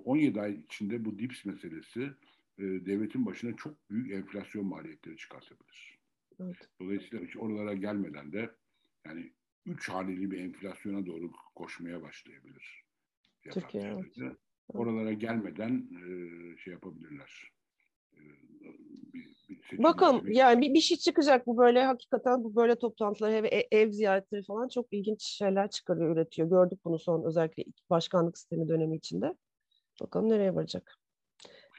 17 0.05 0.41
ay 0.41 0.55
içinde 0.55 1.05
bu 1.05 1.19
DIPS 1.19 1.45
meselesi 1.45 2.11
devletin 2.59 3.27
başına 3.27 3.57
çok 3.57 3.91
büyük 3.91 4.13
enflasyon 4.13 4.67
maliyetleri 4.67 5.17
çıkartabilir. 5.17 5.99
Evet. 6.41 6.69
Dolayısıyla 6.81 7.27
hiç 7.27 7.37
oralara 7.37 7.75
gelmeden 7.75 8.33
de 8.33 8.51
yani 9.07 9.33
üç 9.67 9.89
haneli 9.89 10.31
bir 10.31 10.39
enflasyona 10.39 11.07
doğru 11.07 11.33
koşmaya 11.55 12.03
başlayabilir. 12.03 12.85
Türkiye 13.43 14.03
evet. 14.19 14.37
Oralara 14.69 15.13
gelmeden 15.13 15.89
şey 16.65 16.73
yapabilirler. 16.73 17.53
Bakalım 19.73 20.33
yani 20.33 20.61
bir, 20.61 20.75
bir 20.75 20.81
şey 20.81 20.97
çıkacak 20.97 21.47
bu 21.47 21.59
böyle 21.59 21.85
hakikaten 21.85 22.45
bu 22.45 22.57
böyle 22.57 22.75
toplantılar 22.75 23.31
ev, 23.31 23.63
ev 23.71 23.91
ziyaretleri 23.91 24.43
falan 24.43 24.69
çok 24.69 24.87
ilginç 24.93 25.23
şeyler 25.23 25.71
çıkarıyor 25.71 26.17
üretiyor. 26.17 26.49
Gördük 26.49 26.81
bunu 26.85 26.99
son 26.99 27.25
özellikle 27.25 27.65
başkanlık 27.91 28.39
sistemi 28.39 28.69
dönemi 28.69 28.97
içinde. 28.97 29.35
Bakalım 30.01 30.29
nereye 30.29 30.55
varacak. 30.55 30.99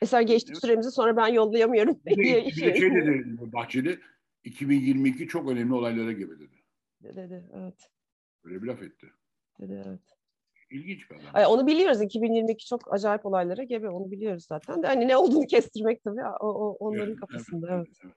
Eser 0.01 0.21
geçti 0.21 0.51
evet. 0.51 0.61
süremizi 0.61 0.91
sonra 0.91 1.17
ben 1.17 1.27
yollayamıyorum. 1.27 1.99
Bir 2.05 2.17
bir 2.17 2.61
de 2.61 2.75
şey 2.75 2.95
dedi 2.95 3.23
Bahçeli 3.53 3.99
2022 4.43 5.27
çok 5.27 5.49
önemli 5.49 5.73
olaylara 5.73 6.11
gebe 6.11 6.39
dedi. 6.39 6.55
Dedi 7.03 7.43
evet. 7.53 7.89
Böyle 8.45 8.61
bir 8.61 8.67
laf 8.67 8.81
etti. 8.83 9.07
Dedi 9.59 9.83
evet. 9.87 10.18
İlginç 10.71 11.11
bir 11.11 11.15
adam. 11.15 11.25
Ay, 11.33 11.45
onu 11.45 11.67
biliyoruz. 11.67 12.01
2022 12.01 12.65
çok 12.65 12.93
acayip 12.93 13.25
olaylara 13.25 13.63
gebe. 13.63 13.89
Onu 13.89 14.11
biliyoruz 14.11 14.45
zaten. 14.49 14.83
De 14.83 14.87
hani 14.87 15.07
ne 15.07 15.17
olduğunu 15.17 15.45
kestirmek 15.47 16.03
tabii 16.03 16.23
o, 16.39 16.47
o 16.47 16.77
onların 16.79 17.07
evet, 17.07 17.19
kafasında. 17.19 17.67
Evet. 17.71 17.87
evet. 17.87 17.97
evet. 18.05 18.15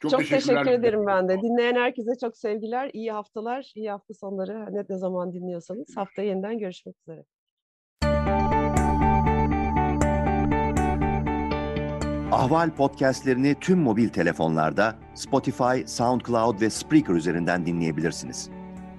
Çok, 0.00 0.10
çok 0.10 0.26
teşekkür 0.26 0.70
ederim 0.70 1.06
ben 1.06 1.28
de. 1.28 1.42
Dinleyen 1.42 1.74
herkese 1.74 2.10
çok 2.20 2.36
sevgiler, 2.36 2.90
iyi 2.92 3.12
haftalar, 3.12 3.72
iyi 3.74 3.90
hafta 3.90 4.14
sonları. 4.14 4.74
Ne, 4.74 4.84
ne 4.88 4.98
zaman 4.98 5.32
dinliyorsanız 5.32 5.96
haftaya 5.96 6.28
yeniden 6.28 6.58
görüşmek 6.58 6.96
üzere. 7.00 7.24
Ahval 12.32 12.70
podcastlerini 12.70 13.54
tüm 13.60 13.78
mobil 13.78 14.08
telefonlarda 14.08 14.94
Spotify, 15.14 15.86
SoundCloud 15.86 16.60
ve 16.60 16.70
Spreaker 16.70 17.14
üzerinden 17.14 17.66
dinleyebilirsiniz. 17.66 18.50